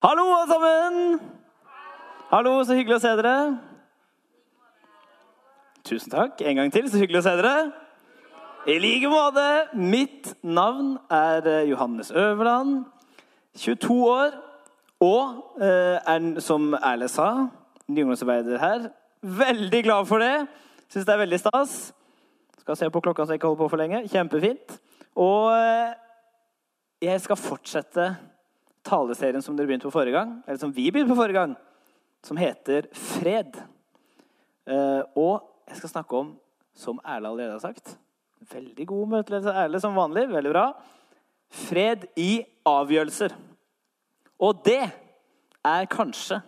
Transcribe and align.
Hallo, 0.00 0.22
alle 0.32 0.48
sammen! 0.48 1.20
Hallo, 2.30 2.54
så 2.64 2.72
hyggelig 2.72 2.94
å 2.96 3.00
se 3.02 3.10
dere. 3.18 3.32
Tusen 5.84 6.14
takk. 6.14 6.40
En 6.40 6.56
gang 6.56 6.70
til, 6.72 6.86
så 6.88 7.02
hyggelig 7.02 7.20
å 7.20 7.26
se 7.26 7.34
dere. 7.36 7.50
I 8.64 8.78
like 8.80 9.10
måte. 9.12 9.44
Mitt 9.76 10.30
navn 10.40 10.94
er 11.12 11.50
eh, 11.52 11.66
Johannes 11.68 12.14
Øverland. 12.16 12.86
22 13.60 13.98
år. 14.08 14.40
Og 15.04 15.60
eh, 15.60 16.00
er, 16.00 16.30
som 16.40 16.72
Erle 16.80 17.10
sa, 17.12 17.28
nyungdomsarbeider 17.84 18.56
her. 18.64 18.88
Veldig 19.20 19.84
glad 19.84 20.08
for 20.08 20.24
det. 20.24 20.46
Syns 20.88 21.04
det 21.04 21.16
er 21.18 21.24
veldig 21.26 21.42
stas. 21.44 21.76
Skal 22.64 22.80
se 22.80 22.88
på 22.88 23.04
klokka 23.04 23.28
så 23.28 23.36
jeg 23.36 23.44
ikke 23.44 23.52
holder 23.52 23.66
på 23.66 23.72
for 23.76 23.84
lenge. 23.84 24.06
Kjempefint. 24.08 24.80
Og 25.20 25.52
eh, 25.60 25.92
jeg 27.04 27.20
skal 27.28 27.44
fortsette 27.44 28.14
taleserien 28.86 29.42
som 29.44 29.56
dere 29.56 29.68
begynte 29.68 29.88
på 29.88 29.94
forrige 29.94 30.16
gang, 30.16 30.38
eller 30.46 30.60
som 30.60 30.72
vi 30.72 30.88
begynte 30.90 31.12
på 31.12 31.20
forrige 31.20 31.38
gang, 31.40 31.56
som 32.24 32.40
heter 32.40 32.88
Fred. 32.96 33.58
Eh, 34.66 35.02
og 35.16 35.42
jeg 35.68 35.80
skal 35.80 35.94
snakke 35.94 36.16
om, 36.16 36.32
som 36.76 37.00
Erle 37.04 37.28
allerede 37.28 37.56
har 37.58 37.64
sagt 37.64 37.96
Veldig 38.50 38.86
god 38.88 39.08
møteledelse, 39.12 39.52
Erle, 39.52 39.80
som 39.82 39.94
vanlig. 39.94 40.22
Veldig 40.30 40.50
bra. 40.50 40.62
Fred 41.52 42.06
i 42.16 42.40
avgjørelser. 42.66 43.34
Og 44.40 44.62
det 44.64 44.80
er 45.60 45.90
kanskje 45.92 46.38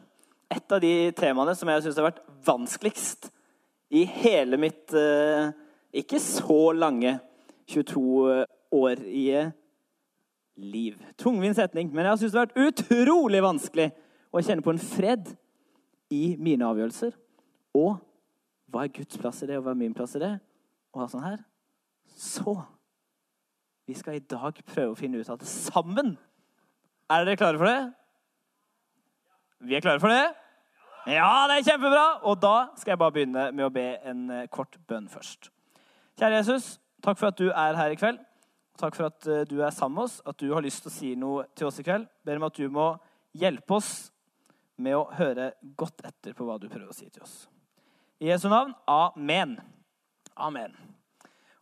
et 0.53 0.73
av 0.73 0.81
de 0.81 1.13
temaene 1.17 1.53
som 1.57 1.69
jeg 1.69 1.85
syns 1.85 1.99
har 2.01 2.09
vært 2.09 2.23
vanskeligst 2.47 3.29
i 3.93 4.07
hele 4.09 4.57
mitt 4.61 4.95
eh, 4.97 5.53
ikke 5.93 6.21
så 6.23 6.73
lange 6.73 7.19
22-årige 7.69 9.45
liv. 10.57 10.99
Tungvint 11.21 11.57
setning, 11.57 11.91
men 11.95 12.07
jeg 12.07 12.23
syns 12.23 12.35
det 12.35 12.41
har 12.41 12.51
vært 12.51 12.83
utrolig 12.83 13.43
vanskelig 13.45 13.89
å 14.33 14.43
kjenne 14.43 14.65
på 14.65 14.75
en 14.75 14.83
fred 14.83 15.33
i 16.13 16.35
mine 16.41 16.67
avgjørelser. 16.69 17.15
Og 17.79 17.97
hva 18.73 18.85
er 18.85 18.93
Guds 18.95 19.19
plass 19.21 19.43
i 19.45 19.49
det, 19.49 19.59
og 19.59 19.67
hva 19.67 19.75
er 19.75 19.81
min 19.81 19.97
plass 19.97 20.17
i 20.17 20.23
det? 20.23 20.35
Og 20.93 21.09
sånn 21.09 21.25
her. 21.25 21.41
Så 22.13 22.57
vi 23.89 23.97
skal 23.97 24.19
i 24.19 24.25
dag 24.25 24.61
prøve 24.69 24.93
å 24.93 24.99
finne 24.99 25.21
ut 25.21 25.33
av 25.33 25.41
det 25.41 25.49
sammen. 25.49 26.15
Er 27.11 27.27
dere 27.27 27.41
klare 27.41 27.61
for 27.61 27.69
det? 27.69 27.81
Vi 29.63 29.77
er 29.77 29.85
klare 29.85 30.01
for 30.03 30.13
det? 30.13 30.33
Ja, 31.13 31.49
det 31.51 31.59
er 31.59 31.67
kjempebra! 31.67 32.05
Og 32.29 32.39
da 32.43 32.71
skal 32.79 32.95
jeg 32.95 33.01
bare 33.01 33.15
begynne 33.15 33.49
med 33.51 33.67
å 33.67 33.73
be 33.75 33.87
en 34.07 34.29
kort 34.55 34.79
bønn 34.89 35.09
først. 35.11 35.51
Kjære 36.21 36.39
Jesus, 36.39 36.77
takk 37.03 37.19
for 37.19 37.33
at 37.33 37.41
du 37.41 37.49
er 37.51 37.79
her 37.79 37.95
i 37.95 37.99
kveld. 37.99 38.21
Takk 38.81 38.97
for 38.97 39.11
at 39.11 39.27
eh, 39.29 39.45
du 39.49 39.59
er 39.61 39.75
sammen 39.75 40.01
med 40.01 40.09
oss, 40.09 40.21
at 40.27 40.39
du 40.41 40.53
har 40.55 40.65
lyst 40.65 40.85
til 40.85 40.91
å 40.91 40.95
si 40.95 41.13
noe 41.19 41.47
til 41.57 41.69
oss 41.69 41.81
i 41.81 41.87
kveld. 41.87 42.09
Ber 42.25 42.41
om 42.41 42.49
at 42.49 42.59
du 42.59 42.69
må 42.73 42.89
hjelpe 43.37 43.77
oss 43.79 43.93
med 44.83 44.97
å 44.97 45.09
høre 45.17 45.53
godt 45.79 46.03
etter 46.09 46.35
på 46.37 46.47
hva 46.47 46.59
du 46.61 46.69
prøver 46.71 46.91
å 46.91 46.97
si 46.97 47.09
til 47.11 47.25
oss. 47.25 47.47
I 48.23 48.31
Jesu 48.31 48.49
navn. 48.49 48.73
Amen. 48.89 49.59
Amen. 50.37 50.75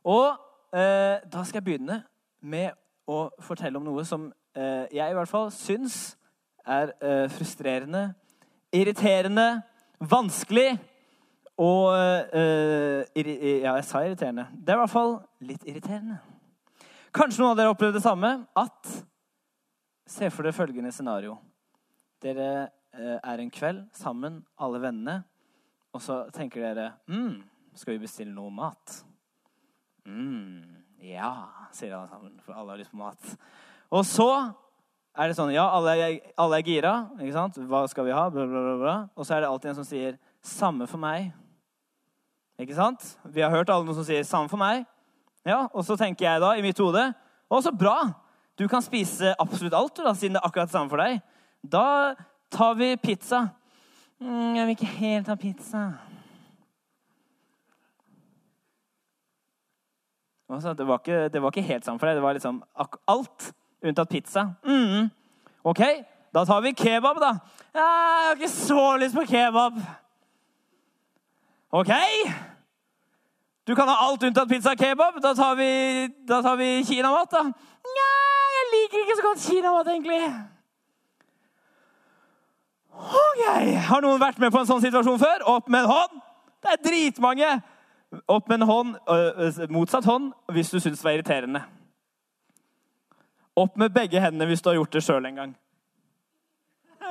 Og 0.07 0.37
eh, 0.73 1.19
da 1.27 1.43
skal 1.45 1.61
jeg 1.61 1.67
begynne 1.67 2.03
med 2.41 2.77
å 3.11 3.27
fortelle 3.43 3.81
om 3.81 3.87
noe 3.87 4.05
som 4.07 4.31
eh, 4.55 4.87
jeg 4.95 5.11
i 5.11 5.17
hvert 5.19 5.31
fall 5.31 5.51
syns 5.55 6.15
er 6.63 6.95
eh, 7.03 7.27
frustrerende, 7.33 8.11
irriterende, 8.73 9.63
vanskelig 10.01 10.79
og 11.61 11.91
eh, 11.97 13.05
Ja, 13.61 13.75
jeg 13.77 13.85
sa 13.89 14.05
irriterende. 14.07 14.47
Det 14.55 14.73
er 14.73 14.79
i 14.79 14.85
hvert 14.85 14.95
fall 14.95 15.17
litt 15.45 15.67
irriterende. 15.69 16.21
Kanskje 17.15 17.43
noen 17.43 17.53
av 17.53 17.57
dere 17.59 17.71
har 17.71 17.75
opplevd 17.75 17.97
det 17.99 18.05
samme. 18.05 18.31
At 18.59 18.91
Se 20.11 20.27
for 20.31 20.43
dere 20.47 20.57
følgende 20.57 20.91
scenario. 20.95 21.37
Dere 22.23 22.47
eh, 22.95 23.19
er 23.23 23.43
en 23.43 23.51
kveld 23.55 23.85
sammen, 23.97 24.41
alle 24.61 24.81
vennene, 24.83 25.21
og 25.95 26.03
så 26.03 26.25
tenker 26.35 26.61
dere 26.65 26.89
mm, 27.09 27.37
Skal 27.79 27.95
vi 27.95 28.03
bestille 28.03 28.35
noe 28.35 28.51
mat? 28.53 28.99
mm, 30.07 31.07
Ja, 31.07 31.31
sier 31.73 31.95
alle 31.97 32.11
sammen, 32.11 32.35
for 32.45 32.59
alle 32.59 32.75
har 32.75 32.83
lyst 32.83 32.93
på 32.93 33.01
mat. 33.01 33.31
Og 33.91 34.05
så 34.07 34.29
er 35.17 35.31
det 35.31 35.39
sånn 35.39 35.55
Ja, 35.55 35.69
alle 35.75 35.95
er, 35.97 36.19
alle 36.39 36.59
er 36.61 36.67
gira. 36.67 36.95
ikke 37.19 37.35
sant? 37.39 37.59
Hva 37.71 37.85
skal 37.91 38.07
vi 38.11 38.15
ha? 38.15 38.29
Bla, 38.35 38.47
bla, 38.51 38.77
bla. 38.83 38.97
Og 39.17 39.27
så 39.27 39.37
er 39.39 39.45
det 39.45 39.51
alltid 39.51 39.71
en 39.73 39.81
som 39.81 39.89
sier 39.89 40.19
'samme 40.43 40.87
for 40.89 40.99
meg'. 40.99 41.33
Ikke 42.59 42.75
sant? 42.75 43.19
Vi 43.25 43.41
har 43.41 43.51
hørt 43.51 43.71
alle 43.71 43.85
noen 43.85 43.95
som 43.95 44.05
sier 44.05 44.23
'samme 44.23 44.49
for 44.49 44.59
meg'. 44.59 44.87
Ja, 45.47 45.69
Og 45.73 45.85
så 45.85 45.97
tenker 45.97 46.27
jeg 46.27 46.41
da 46.43 46.53
i 46.57 46.65
mitt 46.65 46.79
hode 46.79 47.07
Å, 47.51 47.61
så 47.65 47.73
bra! 47.73 48.13
Du 48.61 48.67
kan 48.69 48.83
spise 48.85 49.33
absolutt 49.41 49.75
alt, 49.75 49.97
da, 50.05 50.13
siden 50.15 50.37
det 50.37 50.43
er 50.43 50.47
akkurat 50.47 50.69
det 50.69 50.75
samme 50.75 50.93
for 50.93 51.01
deg. 51.01 51.23
Da 51.65 52.13
tar 52.53 52.75
vi 52.77 52.91
pizza. 53.01 53.39
Mm, 54.21 54.59
jeg 54.59 54.67
vil 54.67 54.75
ikke 54.75 54.91
helt 54.99 55.31
ha 55.33 55.37
pizza. 55.41 55.81
Altså, 60.51 60.75
det, 60.77 60.87
var 60.87 61.01
ikke, 61.01 61.29
det 61.33 61.43
var 61.43 61.55
ikke 61.55 61.65
helt 61.71 61.89
sammen 61.89 62.03
for 62.03 62.11
deg. 62.11 62.21
Det 62.21 62.27
var 62.27 62.37
liksom 62.37 62.61
alt 63.09 63.49
unntatt 63.81 64.13
pizza. 64.13 64.45
Mm. 64.67 65.09
OK, 65.65 65.83
da 66.35 66.45
tar 66.45 66.61
vi 66.61 66.77
kebab, 66.77 67.17
da. 67.23 67.33
Ja, 67.73 67.89
jeg 67.89 68.29
har 68.29 68.39
ikke 68.39 68.53
så 68.53 68.85
lyst 69.01 69.17
på 69.17 69.25
kebab. 69.31 69.81
OK. 71.73 71.93
Du 73.69 73.75
kan 73.77 73.89
ha 73.89 73.97
alt 74.07 74.23
unntatt 74.27 74.49
pizza 74.49 74.73
og 74.75 74.81
kebab. 74.81 75.19
Da 75.23 75.35
tar 75.37 75.59
vi, 75.59 75.71
da 76.29 76.41
tar 76.43 76.57
vi 76.61 76.71
kinamat, 76.89 77.31
da. 77.33 77.43
Nja, 77.91 78.09
jeg 78.57 78.71
liker 78.75 79.03
ikke 79.05 79.19
så 79.19 79.27
godt 79.27 79.45
kinamat, 79.45 79.93
egentlig. 79.95 80.23
OK. 83.01 83.43
Har 83.89 84.05
noen 84.05 84.21
vært 84.21 84.41
med 84.43 84.53
på 84.53 84.63
en 84.63 84.69
sånn 84.69 84.83
situasjon 84.85 85.21
før? 85.21 85.45
Opp 85.55 85.69
med 85.73 85.85
en 85.85 85.93
hånd. 85.93 86.23
Det 86.61 86.73
er 86.73 86.83
dritmange. 86.85 87.51
Opp 88.27 88.49
med 88.51 88.61
en 88.61 88.69
hånd, 88.69 88.97
motsatt 89.71 90.07
hånd 90.09 90.33
hvis 90.51 90.73
du 90.73 90.81
syns 90.81 90.99
det 90.99 91.07
var 91.07 91.15
irriterende. 91.15 91.63
Opp 93.61 93.77
med 93.79 93.95
begge 93.95 94.23
hendene 94.23 94.49
hvis 94.51 94.63
du 94.65 94.71
har 94.73 94.81
gjort 94.81 94.97
det 94.97 95.05
sjøl 95.07 95.29
en 95.29 95.39
gang. 95.39 95.53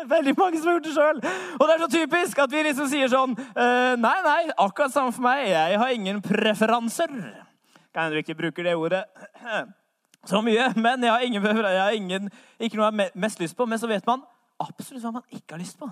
Veldig 0.07 0.33
mange 0.37 0.59
som 0.59 0.67
har 0.67 0.77
gjort 0.77 0.87
det 0.87 0.93
sjøl. 0.95 1.21
Og 1.59 1.63
det 1.67 1.75
er 1.75 1.83
så 1.83 1.91
typisk 1.91 2.39
at 2.39 2.51
vi 2.51 2.63
liksom 2.63 2.87
sier 2.91 3.11
sånn 3.11 3.35
Nei, 3.99 4.17
nei, 4.25 4.41
akkurat 4.55 4.93
samme 4.93 5.11
for 5.15 5.25
meg. 5.25 5.47
Jeg 5.51 5.79
har 5.81 5.93
ingen 5.95 6.21
preferanser. 6.23 7.11
Kan 7.93 8.03
hende 8.03 8.19
du 8.19 8.23
ikke 8.23 8.37
bruker 8.37 8.63
det 8.63 8.75
ordet 8.77 9.03
så 10.29 10.41
mye, 10.45 10.69
men 10.75 11.03
jeg 11.03 11.11
har, 11.11 11.23
ingen, 11.25 11.43
jeg 11.43 11.81
har 11.81 11.95
ingen, 11.95 12.29
ikke 12.59 12.77
noe 12.77 12.89
jeg 12.89 12.93
har 12.93 13.17
mest 13.25 13.39
lyst 13.39 13.57
på. 13.57 13.65
Men 13.65 13.81
så 13.81 13.89
vet 13.89 14.05
man 14.07 14.23
absolutt 14.61 15.03
hva 15.03 15.15
man 15.19 15.25
ikke 15.33 15.55
har 15.55 15.61
lyst 15.63 15.79
på. 15.79 15.89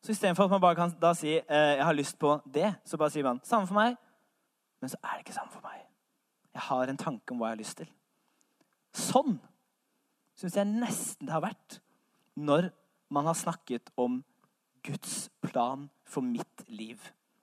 Så 0.00 0.14
istedenfor 0.14 0.44
at 0.48 0.54
man 0.54 0.62
bare 0.62 0.78
kan 0.78 0.92
da 1.02 1.12
si 1.14 1.34
eh, 1.36 1.76
'jeg 1.76 1.84
har 1.84 1.92
lyst 1.92 2.18
på 2.18 2.40
det', 2.54 2.74
så 2.84 2.96
bare 2.96 3.10
sier 3.10 3.24
man 3.24 3.40
'samme 3.44 3.66
for 3.66 3.74
meg'. 3.74 3.96
Men 4.80 4.88
så 4.88 4.96
er 5.04 5.08
det 5.08 5.18
ikke 5.18 5.34
samme 5.34 5.52
for 5.52 5.60
meg. 5.62 5.86
Jeg 6.54 6.62
har 6.62 6.82
en 6.82 6.96
tanke 6.96 7.30
om 7.30 7.38
hva 7.38 7.46
jeg 7.46 7.56
har 7.56 7.62
lyst 7.64 7.76
til. 7.76 7.88
Sånn 8.94 9.40
syns 10.34 10.56
jeg 10.56 10.66
nesten 10.66 11.26
det 11.26 11.32
har 11.32 11.44
vært 11.44 11.80
når 12.36 12.70
man 13.10 13.26
har 13.26 13.34
snakket 13.34 13.90
om 13.98 14.22
Guds 14.82 15.30
plan 15.42 15.88
for 16.06 16.24
mitt 16.24 16.64
liv. 16.68 17.00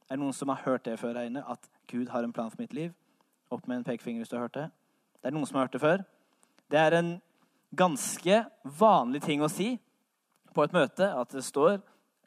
Er 0.08 0.16
det 0.16 0.24
noen 0.24 0.36
som 0.36 0.50
har 0.50 0.64
hørt 0.64 0.86
det 0.88 0.98
før 1.00 1.20
her 1.20 1.28
inne? 1.28 1.44
At 1.44 1.68
Gud 1.92 2.10
har 2.10 2.24
en 2.24 2.34
plan 2.34 2.50
for 2.52 2.62
mitt 2.62 2.74
liv? 2.74 2.94
Opp 3.52 3.68
med 3.68 3.82
en 3.82 3.88
pekefinger 3.88 4.24
hvis 4.24 4.32
du 4.32 4.38
har 4.38 4.48
hørt 4.48 4.58
det. 4.58 4.70
Det 5.22 5.30
er 5.30 5.36
noen 5.36 5.48
som 5.48 5.60
har 5.60 5.68
hørt 5.68 5.76
det 5.76 5.84
før. 5.84 6.06
Det 6.72 6.80
er 6.80 6.98
en 6.98 7.12
ganske 7.78 8.40
vanlig 8.80 9.22
ting 9.26 9.44
å 9.44 9.52
si 9.52 9.76
på 10.56 10.66
et 10.66 10.74
møte 10.76 11.08
at 11.12 11.36
det 11.36 11.44
står 11.46 11.78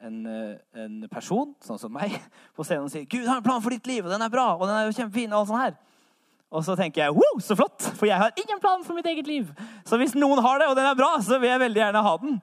en, 0.01 0.25
eh, 0.25 0.57
en, 0.81 1.01
person, 1.11 1.53
sånn 1.61 1.79
som 1.81 1.93
meg, 1.93 2.13
på 2.57 2.65
scenen 2.65 2.87
og 2.87 2.93
sier 2.93 3.05
'Gud 3.05 3.27
har 3.27 3.41
en 3.41 3.45
plan 3.45 3.61
for 3.61 3.73
ditt 3.73 3.87
liv, 3.89 4.05
og 4.05 4.13
den 4.13 4.21
er 4.21 4.33
bra, 4.33 4.53
og 4.55 4.67
den 4.67 4.75
er 4.77 4.87
jo 4.87 4.95
kjempefin.' 4.97 5.33
Og 5.33 5.41
alt 5.41 5.51
sånt 5.51 5.61
her. 5.61 5.75
Og 6.51 6.65
så 6.65 6.75
tenker 6.75 7.03
jeg 7.03 7.13
'wow, 7.13 7.41
så 7.41 7.57
flott', 7.57 7.91
for 7.97 8.05
jeg 8.05 8.17
har 8.17 8.33
ingen 8.37 8.59
plan 8.59 8.83
for 8.83 8.97
mitt 8.97 9.05
eget 9.05 9.27
liv. 9.27 9.51
Så 9.85 9.97
hvis 9.97 10.15
noen 10.15 10.41
har 10.41 10.59
det, 10.59 10.67
og 10.69 10.75
den 10.75 10.85
er 10.85 10.97
bra, 10.97 11.17
så 11.21 11.39
vil 11.39 11.49
jeg 11.49 11.59
veldig 11.59 11.81
gjerne 11.81 12.07
ha 12.07 12.17
den. 12.17 12.41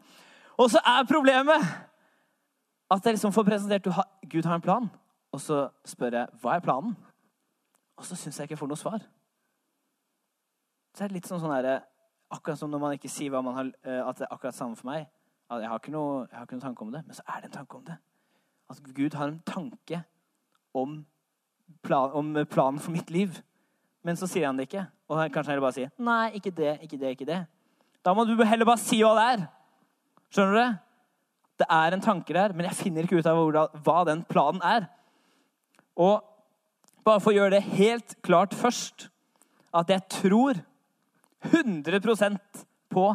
Og 0.58 0.70
så 0.70 0.80
er 0.82 1.06
problemet 1.06 1.66
at 2.90 3.04
jeg 3.04 3.14
liksom 3.14 3.32
får 3.32 3.46
presentert 3.46 3.86
at 3.86 4.30
Gud 4.30 4.46
har 4.48 4.54
en 4.58 4.64
plan, 4.64 4.88
og 5.32 5.40
så 5.40 5.68
spør 5.84 6.10
jeg 6.10 6.28
'hva 6.40 6.56
er 6.56 6.60
planen?' 6.60 6.96
Og 7.96 8.04
så 8.04 8.16
syns 8.16 8.38
jeg 8.38 8.44
ikke 8.44 8.52
jeg 8.52 8.58
får 8.58 8.68
noe 8.68 8.76
svar. 8.76 8.98
Så 10.94 11.04
er 11.04 11.08
det 11.08 11.16
litt 11.18 11.26
sånn 11.26 11.40
sånn 11.40 11.54
herre 11.54 11.82
Akkurat 12.30 12.58
som 12.58 12.70
når 12.70 12.78
man 12.78 12.92
ikke 12.92 13.08
sier 13.08 13.30
man 13.42 13.54
har, 13.54 13.64
at 14.08 14.18
det 14.18 14.26
er 14.26 14.34
akkurat 14.34 14.54
samme 14.54 14.76
for 14.76 14.86
meg. 14.86 15.06
Jeg 15.48 15.68
har, 15.68 15.80
noe, 15.88 16.26
jeg 16.28 16.36
har, 16.36 16.44
ikke 16.44 16.52
noe, 16.52 16.60
tanke 16.60 16.82
om 16.82 16.92
det, 16.92 17.00
men 17.06 17.14
så 17.16 17.22
er 17.24 17.40
det 17.40 17.44
en 17.44 17.54
tanke 17.56 17.76
om 17.76 17.84
det. 17.84 17.96
At 18.68 18.82
Gud 18.94 19.14
har 19.16 19.28
en 19.28 19.38
tanke 19.46 20.02
om, 20.74 21.06
plan, 21.82 22.12
om 22.12 22.34
planen 22.44 22.78
for 22.78 22.90
mitt 22.90 23.10
liv. 23.10 23.40
Men 24.04 24.16
så 24.16 24.28
sier 24.28 24.46
han 24.46 24.60
det 24.60 24.68
ikke. 24.68 24.84
Og 25.08 25.32
kanskje 25.32 25.54
heller 25.54 25.64
bare 25.64 25.72
sier 25.78 25.88
nei, 25.96 26.36
ikke 26.36 26.52
det, 26.52 26.74
ikke 26.84 26.98
det, 27.00 27.14
ikke 27.16 27.28
det. 27.30 27.46
Da 28.04 28.12
må 28.12 28.26
du 28.28 28.36
heller 28.44 28.68
bare 28.68 28.82
si 28.82 29.00
hva 29.00 29.14
det 29.16 29.24
er. 29.32 29.46
Skjønner 30.32 30.54
du 30.54 30.60
det? 30.60 30.70
Det 31.58 31.66
er 31.74 31.94
en 31.94 32.04
tanke 32.04 32.34
der, 32.36 32.54
men 32.54 32.68
jeg 32.68 32.78
finner 32.78 33.06
ikke 33.06 33.18
ut 33.18 33.26
av 33.26 33.40
hva 33.84 33.98
den 34.06 34.22
planen 34.28 34.62
er. 34.62 34.86
Og 35.98 36.22
bare 37.06 37.22
for 37.24 37.32
å 37.32 37.38
gjøre 37.38 37.56
det 37.56 37.78
helt 37.78 38.14
klart 38.22 38.54
først 38.54 39.08
at 39.74 39.90
jeg 39.90 40.04
tror 40.12 40.60
100% 41.48 42.64
på 42.92 43.06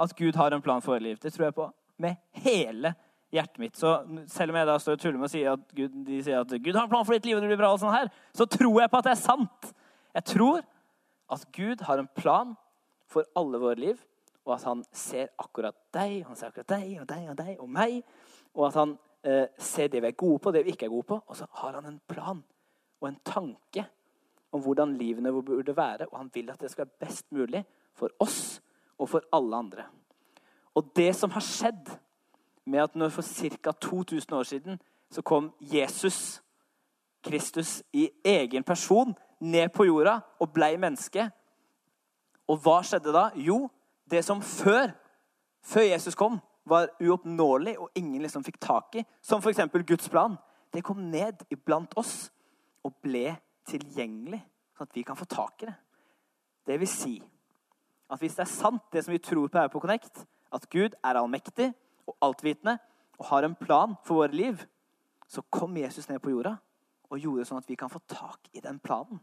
at 0.00 0.16
Gud 0.16 0.38
har 0.38 0.54
en 0.54 0.62
plan 0.62 0.82
for 0.84 1.00
liv. 1.02 1.18
Det 1.20 1.32
tror 1.34 1.48
jeg 1.48 1.56
på. 1.56 1.70
med 2.00 2.16
hele 2.32 2.94
hjertet 3.30 3.58
mitt. 3.60 3.76
Så 3.76 3.90
selv 4.32 4.54
om 4.54 4.56
jeg 4.56 4.68
da 4.70 4.76
står 4.80 4.96
og 4.96 5.02
tuller 5.02 5.18
med 5.20 5.28
å 5.28 5.32
si 5.32 5.42
at 5.44 5.74
Gud, 5.76 5.98
de 6.06 6.20
sier 6.24 6.40
at 6.40 6.54
Gud 6.64 6.72
har 6.72 6.86
en 6.86 6.92
plan 6.92 7.04
for 7.04 7.12
ditt 7.12 7.28
liv, 7.28 7.36
og 7.36 7.44
det 7.44 7.50
blir 7.50 7.60
bra, 7.60 7.74
og 7.74 7.82
sånn 7.82 7.92
her, 7.92 8.08
så 8.32 8.46
tror 8.48 8.80
jeg 8.80 8.90
på 8.90 9.00
at 9.00 9.08
det 9.08 9.12
er 9.12 9.20
sant. 9.20 9.72
Jeg 10.16 10.26
tror 10.32 10.62
at 11.30 11.44
Gud 11.52 11.84
har 11.86 12.00
en 12.00 12.08
plan 12.16 12.54
for 13.10 13.28
alle 13.36 13.60
våre 13.60 13.76
liv, 13.78 14.00
og 14.46 14.54
at 14.56 14.64
han 14.66 14.82
ser 14.92 15.30
akkurat 15.38 15.76
deg, 15.94 16.24
han 16.26 16.36
ser 16.36 16.50
akkurat 16.50 16.72
deg 16.72 17.00
og 17.02 17.08
deg 17.08 17.30
og 17.30 17.38
deg 17.38 17.60
og 17.60 17.70
meg, 17.70 18.00
og 18.54 18.66
at 18.68 18.78
han 18.80 18.96
eh, 19.22 19.46
ser 19.58 19.90
det 19.92 20.02
vi 20.02 20.10
er 20.10 20.18
gode 20.18 20.40
på, 20.42 20.52
det 20.54 20.64
vi 20.66 20.74
ikke 20.74 20.88
er 20.88 20.94
gode 20.94 21.08
på, 21.12 21.20
og 21.26 21.36
så 21.36 21.48
har 21.62 21.78
han 21.78 21.88
en 21.90 22.00
plan 22.08 22.42
og 23.00 23.08
en 23.08 23.20
tanke 23.24 23.84
om 24.52 24.62
hvordan 24.64 24.96
livene 24.98 25.32
burde 25.32 25.76
være, 25.76 26.08
og 26.10 26.18
han 26.18 26.30
vil 26.34 26.50
at 26.50 26.60
det 26.60 26.70
skal 26.70 26.88
være 26.88 27.06
best 27.06 27.32
mulig 27.32 27.64
for 27.94 28.10
oss 28.18 28.60
og 28.98 29.08
for 29.08 29.26
alle 29.32 29.56
andre. 29.56 29.84
Og 30.74 30.90
det 30.96 31.14
som 31.16 31.30
har 31.30 31.44
skjedd 31.44 31.90
med 32.64 32.82
at 32.82 32.96
når 32.96 33.08
for 33.14 33.22
ca. 33.22 33.72
2000 33.72 34.36
år 34.36 34.42
siden 34.42 34.80
så 35.10 35.22
kom 35.22 35.52
Jesus 35.60 36.42
Kristus 37.22 37.82
i 37.92 38.10
egen 38.24 38.62
person 38.64 39.14
ned 39.40 39.68
på 39.74 39.84
jorda 39.84 40.20
og 40.40 40.52
blei 40.52 40.76
menneske. 40.76 41.30
Og 42.48 42.58
hva 42.62 42.80
skjedde 42.86 43.12
da? 43.14 43.28
Jo, 43.34 43.68
det 44.10 44.22
som 44.26 44.42
før, 44.42 44.92
før 45.62 45.86
Jesus 45.86 46.18
kom, 46.18 46.38
var 46.68 46.90
uoppnåelig 47.00 47.76
og 47.80 47.90
ingen 47.98 48.22
liksom 48.22 48.44
fikk 48.46 48.60
tak 48.62 49.00
i, 49.00 49.04
som 49.22 49.42
f.eks. 49.42 49.62
Guds 49.86 50.08
plan, 50.12 50.36
det 50.72 50.84
kom 50.86 51.00
ned 51.10 51.44
iblant 51.50 51.94
oss 51.98 52.30
og 52.86 52.94
ble 53.02 53.34
tilgjengelig, 53.68 54.40
sånn 54.76 54.88
at 54.88 54.96
vi 54.96 55.04
kan 55.06 55.18
få 55.18 55.26
tak 55.30 55.64
i 55.64 55.70
det. 55.70 55.76
Det 56.66 56.78
vil 56.80 56.90
si 56.90 57.14
at 58.10 58.20
hvis 58.22 58.36
det 58.38 58.44
er 58.44 58.52
sant, 58.52 58.82
det 58.92 59.04
som 59.04 59.14
vi 59.14 59.22
tror 59.22 59.50
på 59.50 59.58
her 59.58 59.70
på 59.70 59.82
Connect, 59.82 60.24
at 60.50 60.66
Gud 60.70 60.96
er 60.98 61.18
allmektig 61.18 61.70
og 62.10 62.16
altvitende 62.26 62.78
og 63.20 63.28
har 63.30 63.46
en 63.46 63.54
plan 63.58 63.94
for 64.06 64.22
våre 64.22 64.34
liv, 64.34 64.62
så 65.30 65.44
kom 65.52 65.76
Jesus 65.78 66.08
ned 66.10 66.18
på 66.22 66.32
jorda 66.32 66.56
og 67.10 67.18
gjorde 67.18 67.46
sånn 67.46 67.60
at 67.60 67.68
vi 67.70 67.78
kan 67.78 67.90
få 67.90 68.00
tak 68.10 68.50
i 68.54 68.62
den 68.62 68.80
planen. 68.82 69.20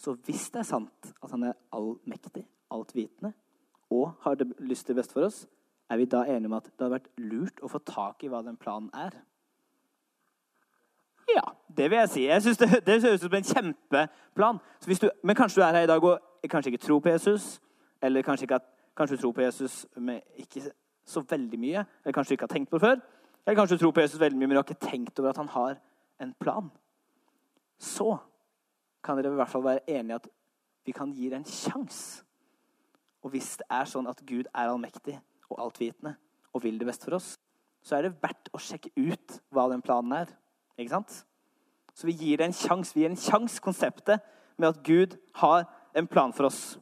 Så 0.00 0.14
hvis 0.26 0.48
det 0.54 0.62
er 0.62 0.68
sant 0.68 1.10
at 1.20 1.32
han 1.32 1.50
er 1.50 1.58
allmektig, 1.74 2.44
altvitende 2.70 3.32
og 3.90 4.12
har 4.20 4.34
det 4.38 4.52
lyst 4.58 4.86
til 4.86 4.94
best 4.94 5.12
for 5.12 5.26
oss, 5.26 5.46
er 5.90 5.96
vi 5.96 6.04
da 6.04 6.22
enige 6.22 6.46
om 6.46 6.52
at 6.52 6.64
det 6.64 6.78
hadde 6.78 6.94
vært 6.94 7.10
lurt 7.18 7.62
å 7.62 7.68
få 7.68 7.80
tak 7.82 8.22
i 8.22 8.30
hva 8.30 8.44
den 8.46 8.56
planen 8.56 8.90
er? 8.94 9.16
Ja, 11.30 11.42
det 11.76 11.90
vil 11.90 11.98
jeg 11.98 12.10
si. 12.10 12.26
Jeg 12.26 12.42
synes 12.42 12.58
det, 12.58 12.68
det 12.86 13.02
høres 13.02 13.22
ut 13.22 13.26
som 13.26 13.34
en 13.34 13.48
kjempeplan. 13.48 14.60
Du, 14.86 15.08
men 15.22 15.36
kanskje 15.36 15.60
du 15.60 15.64
er 15.66 15.74
her 15.74 15.86
i 15.86 15.90
dag 15.90 16.04
og 16.04 16.46
kanskje 16.50 16.72
ikke 16.72 16.84
tror 16.86 17.02
på 17.02 17.10
Jesus, 17.10 17.60
eller 18.02 18.22
kanskje, 18.22 18.46
ikke, 18.46 18.60
kanskje 18.96 19.16
du 19.16 19.22
tror 19.22 19.32
på 19.32 19.44
Jesus 19.44 19.86
med 19.96 20.20
ikke 20.36 20.62
så 21.06 21.22
veldig 21.30 21.58
mye, 21.58 21.84
eller 22.04 22.14
kanskje 22.14 22.32
du 22.32 22.38
ikke 22.38 22.48
har 22.48 22.54
tenkt 22.54 22.70
på 22.70 22.78
det 22.78 22.86
før. 22.86 23.02
Eller 23.46 23.58
kanskje 23.58 23.76
du 23.76 23.84
tror 23.84 23.94
på 23.96 24.00
Jesus 24.06 24.20
veldig 24.20 24.38
mye, 24.38 24.46
men 24.46 24.56
du 24.56 24.62
har 24.62 24.68
ikke 24.68 24.86
tenkt 24.90 25.18
over 25.18 25.30
at 25.30 25.42
han 25.42 25.48
har 25.48 25.78
en 26.20 26.34
plan. 26.40 26.70
Så 27.78 28.16
kan 29.04 29.18
dere 29.18 29.32
i 29.32 29.40
hvert 29.40 29.50
fall 29.50 29.64
være 29.64 29.90
enige 29.90 30.20
at 30.22 30.28
vi 30.86 30.92
kan 30.92 31.12
gi 31.12 31.30
det 31.30 31.40
en 31.40 31.48
sjanse. 31.48 32.24
Og 33.24 33.34
hvis 33.34 33.54
det 33.60 33.66
er 33.70 33.88
sånn 33.88 34.08
at 34.10 34.22
Gud 34.26 34.48
er 34.48 34.70
allmektig 34.70 35.18
og 35.50 35.60
altvitende 35.66 36.16
og 36.54 36.64
vil 36.64 36.78
det 36.80 36.88
beste 36.88 37.06
for 37.06 37.18
oss, 37.18 37.34
så 37.84 37.96
er 37.96 38.06
det 38.06 38.16
verdt 38.22 38.50
å 38.52 38.60
sjekke 38.60 38.92
ut 38.96 39.40
hva 39.54 39.66
den 39.72 39.82
planen 39.84 40.14
er. 40.22 40.32
Ikke 40.78 40.94
sant? 40.96 41.22
Så 41.94 42.08
vi 42.08 42.16
gir 42.16 42.40
det 42.40 42.48
en 42.48 42.56
sjanse. 42.56 42.94
Vi 42.96 43.04
gir 43.04 43.12
en 43.12 43.20
sjanse 43.20 43.60
konseptet 43.62 44.24
med 44.60 44.70
at 44.70 44.82
Gud 44.84 45.16
har 45.40 45.66
en 45.96 46.08
plan 46.08 46.32
for 46.36 46.48
oss. 46.48 46.78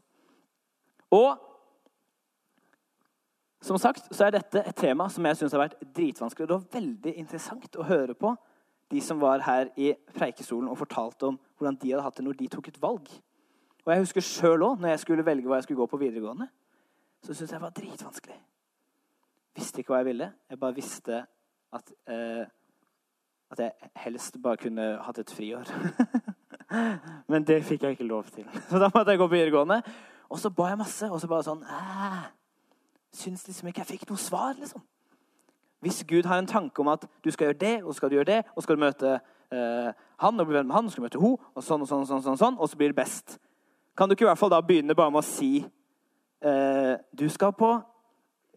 Og 1.14 1.38
som 3.64 3.78
sagt 3.80 4.06
så 4.14 4.28
er 4.28 4.36
dette 4.36 4.62
et 4.62 4.76
tema 4.78 5.08
som 5.10 5.26
jeg 5.26 5.40
syns 5.40 5.54
har 5.56 5.64
vært 5.64 5.80
dritvanskelig. 5.96 6.46
Det 6.46 6.58
var 6.58 6.76
veldig 6.78 7.14
interessant 7.18 7.78
å 7.78 7.86
høre 7.88 8.14
på 8.18 8.34
de 8.92 9.00
som 9.04 9.20
var 9.20 9.42
her 9.44 9.72
i 9.76 9.92
Preikestolen 10.14 10.70
og 10.70 10.78
fortalte 10.80 11.28
om 11.28 11.38
hvordan 11.58 11.78
de 11.80 11.90
hadde 11.92 12.04
hatt 12.06 12.20
det 12.20 12.24
når 12.24 12.38
de 12.38 12.50
tok 12.52 12.70
et 12.70 12.80
valg. 12.82 13.08
Og 13.88 13.94
jeg 13.94 14.02
husker 14.02 14.20
sjøl 14.20 14.62
òg, 14.66 14.82
når 14.82 14.90
jeg 14.92 15.00
skulle 15.00 15.24
velge 15.24 15.48
hva 15.48 15.56
jeg 15.56 15.64
skulle 15.64 15.80
gå 15.80 15.86
på 15.88 15.96
videregående, 15.96 16.44
så 17.24 17.32
syntes 17.32 17.54
jeg 17.54 17.56
det 17.56 17.62
var 17.62 17.76
dritvanskelig. 17.78 18.34
Visste 19.56 19.80
ikke 19.80 19.94
hva 19.94 20.00
jeg 20.02 20.08
ville. 20.10 20.26
Jeg 20.50 20.58
bare 20.60 20.76
visste 20.76 21.20
at, 21.72 21.92
eh, 22.12 22.44
at 23.50 23.62
jeg 23.64 23.88
helst 24.04 24.36
bare 24.44 24.60
kunne 24.60 24.90
hatt 25.06 25.22
et 25.22 25.32
friår. 25.32 25.72
Men 27.32 27.48
det 27.48 27.62
fikk 27.64 27.88
jeg 27.88 27.96
ikke 27.96 28.10
lov 28.10 28.28
til. 28.28 28.44
Så 28.68 28.76
da 28.76 28.92
måtte 28.92 29.16
jeg 29.16 29.22
gå 29.22 29.26
på 29.26 29.38
videregående. 29.38 29.80
Og 30.28 30.38
så 30.38 30.52
ba 30.52 30.68
jeg 30.68 30.82
masse, 30.84 31.08
og 31.08 31.16
så 31.20 31.28
bare 31.30 31.46
sånn 31.46 31.64
Syns 33.16 33.46
liksom 33.48 33.70
ikke 33.70 33.80
jeg 33.80 33.92
fikk 33.94 34.06
noe 34.10 34.20
svar, 34.20 34.52
liksom. 34.60 34.84
Hvis 35.80 36.04
Gud 36.04 36.28
har 36.28 36.42
en 36.42 36.46
tanke 36.46 36.84
om 36.84 36.92
at 36.92 37.08
du 37.24 37.30
skal 37.32 37.48
gjøre 37.48 37.62
det, 37.64 37.74
og 37.84 37.96
skal 37.96 38.12
du 38.12 38.18
gjøre 38.18 38.32
det, 38.34 38.42
og 38.52 38.62
skal 38.62 38.76
du 38.76 38.84
møte 38.84 39.14
eh, 39.16 39.92
han 40.20 40.40
og 40.40 40.46
bli 40.50 40.58
venn 40.58 40.68
med 40.68 40.76
han, 40.76 40.84
og 40.84 40.92
skal 40.92 41.00
du 41.00 41.06
møte 41.08 41.22
hun, 41.22 41.38
og 41.54 41.64
sånn 41.64 41.80
og 41.80 41.88
sånn, 41.88 42.04
og 42.04 42.10
sånn, 42.10 42.26
sånn, 42.26 42.36
sånn, 42.36 42.58
og 42.60 42.68
så 42.68 42.76
blir 42.76 42.92
det 42.92 43.00
best. 43.00 43.38
Kan 43.98 44.08
du 44.08 44.14
ikke 44.14 44.28
i 44.28 44.30
hvert 44.30 44.38
fall 44.38 44.52
da 44.52 44.62
begynne 44.62 44.94
bare 44.94 45.10
med 45.10 45.24
å 45.24 45.26
si 45.26 45.58
eh, 45.58 46.94
Du 47.18 47.26
skal 47.34 47.54
på 47.58 47.72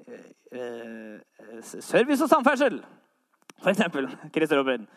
eh, 0.06 0.28
eh 0.54 1.62
service 1.62 2.24
og 2.24 2.30
samferdsel, 2.30 2.80
for 3.62 3.70
eksempel. 3.70 4.08
Christer 4.34 4.58
Robin. 4.58 4.88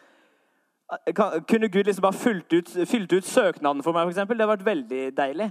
Kunne 1.49 1.69
Gud 1.69 1.85
liksom 1.85 2.05
bare 2.05 2.17
fylt 2.17 2.53
ut, 2.53 2.71
fylt 2.89 3.13
ut 3.13 3.27
søknaden 3.27 3.83
for 3.85 3.93
meg, 3.93 4.07
for 4.07 4.15
eksempel? 4.15 4.39
Det 4.39 4.47
hadde 4.47 4.55
vært 4.55 4.69
veldig 4.69 5.03
deilig. 5.17 5.51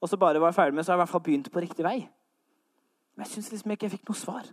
Og 0.00 0.10
så 0.10 0.18
bare 0.18 0.40
var 0.40 0.50
jeg 0.50 0.58
ferdig 0.58 0.78
med, 0.78 0.86
så 0.86 0.92
har 0.92 0.96
jeg 0.96 1.00
i 1.00 1.04
hvert 1.04 1.12
fall 1.12 1.24
begynt 1.26 1.52
på 1.52 1.62
riktig 1.62 1.86
vei. 1.86 1.96
Men 3.14 3.26
jeg 3.26 3.34
syns 3.34 3.52
liksom 3.52 3.74
ikke 3.74 3.86
jeg 3.86 3.96
fikk 3.98 4.10
noe 4.10 4.18
svar. 4.18 4.50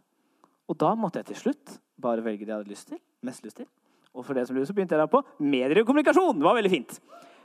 Og 0.69 0.77
da 0.81 0.93
måtte 0.97 1.21
jeg 1.21 1.29
til 1.31 1.41
slutt 1.43 1.75
bare 2.01 2.25
velge 2.25 2.45
det 2.45 2.53
jeg 2.53 2.61
hadde 2.61 2.73
lyst 2.73 2.89
til. 2.89 3.01
mest 3.21 3.45
lyst 3.45 3.61
til. 3.61 3.69
Og 4.13 4.25
for 4.25 4.37
det 4.37 4.47
som 4.47 4.57
så 4.57 4.73
begynte 4.73 4.95
jeg 4.95 5.01
da 5.01 5.09
på 5.11 5.21
medier 5.39 5.81
og 5.81 5.89
kommunikasjon. 5.89 6.39
Det 6.39 6.47
var 6.47 6.57
veldig 6.57 6.73
fint. 6.73 6.97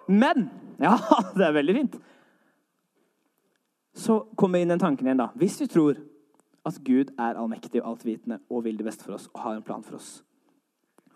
Men 0.08 0.48
Ja, 0.84 0.96
det 1.36 1.44
er 1.44 1.52
veldig 1.52 1.76
fint. 1.76 2.00
Så 3.94 4.20
kommer 4.36 4.60
inn 4.60 4.70
den 4.70 4.78
tanken 4.78 5.06
igjen, 5.06 5.20
da. 5.20 5.30
Hvis 5.34 5.60
vi 5.60 5.66
tror 5.66 5.98
at 6.66 6.78
Gud 6.84 7.12
er 7.18 7.38
allmektig 7.38 7.82
og 7.82 7.94
altvitende 7.94 8.40
og 8.50 8.64
vil 8.64 8.78
det 8.78 8.86
beste 8.86 9.04
for 9.04 9.16
oss 9.16 9.28
og 9.32 9.40
har 9.40 9.56
en 9.56 9.66
plan 9.66 9.82
for 9.82 9.96
oss, 9.96 10.22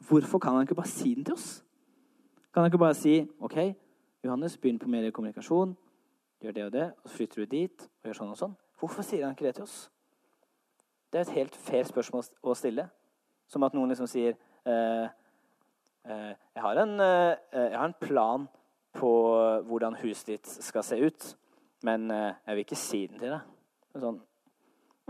hvorfor 0.09 0.39
kan 0.39 0.53
han 0.57 0.67
ikke 0.67 0.75
bare 0.75 0.91
si 0.91 1.15
den 1.15 1.25
til 1.25 1.35
oss? 1.35 1.65
Kan 2.55 2.63
han 2.63 2.73
ikke 2.73 2.79
bare 2.79 2.95
si 2.95 3.21
OK, 3.41 3.75
Johannes, 4.25 4.57
begynn 4.57 4.79
på 4.79 4.89
mer 4.89 5.11
kommunikasjon. 5.11 5.77
Gjør 6.43 6.53
det 6.53 6.65
og 6.65 6.73
det, 6.73 6.93
og 7.03 7.11
så 7.11 7.17
flytter 7.17 7.45
du 7.45 7.57
dit 7.57 7.83
og 7.83 8.09
gjør 8.09 8.19
sånn 8.19 8.33
og 8.33 8.39
sånn. 8.39 8.57
Hvorfor 8.81 9.07
sier 9.07 9.25
han 9.25 9.35
ikke 9.37 9.47
det 9.47 9.55
til 9.57 9.67
oss? 9.67 9.77
Det 11.13 11.21
er 11.21 11.29
et 11.29 11.37
helt 11.39 11.57
fair 11.57 11.87
spørsmål 11.89 12.27
å 12.43 12.55
stille. 12.59 12.89
Som 13.49 13.65
at 13.67 13.75
noen 13.77 13.93
liksom 13.93 14.09
sier 14.11 14.35
eh, 14.67 15.07
eh, 16.09 16.33
jeg, 16.33 16.63
har 16.65 16.81
en, 16.83 16.95
eh, 17.01 17.37
jeg, 17.53 17.77
har 17.77 17.87
en, 17.87 17.97
plan 18.01 18.47
på 18.95 19.11
hvordan 19.69 19.99
huset 20.03 20.35
ditt 20.35 20.51
skal 20.63 20.85
se 20.87 20.99
ut, 21.01 21.29
men 21.85 22.09
eh, 22.11 22.33
jeg 22.47 22.57
vil 22.57 22.65
ikke 22.65 22.81
si 22.81 23.03
den 23.07 23.21
til 23.21 23.35
deg. 23.35 23.51
Sånn, 24.01 24.23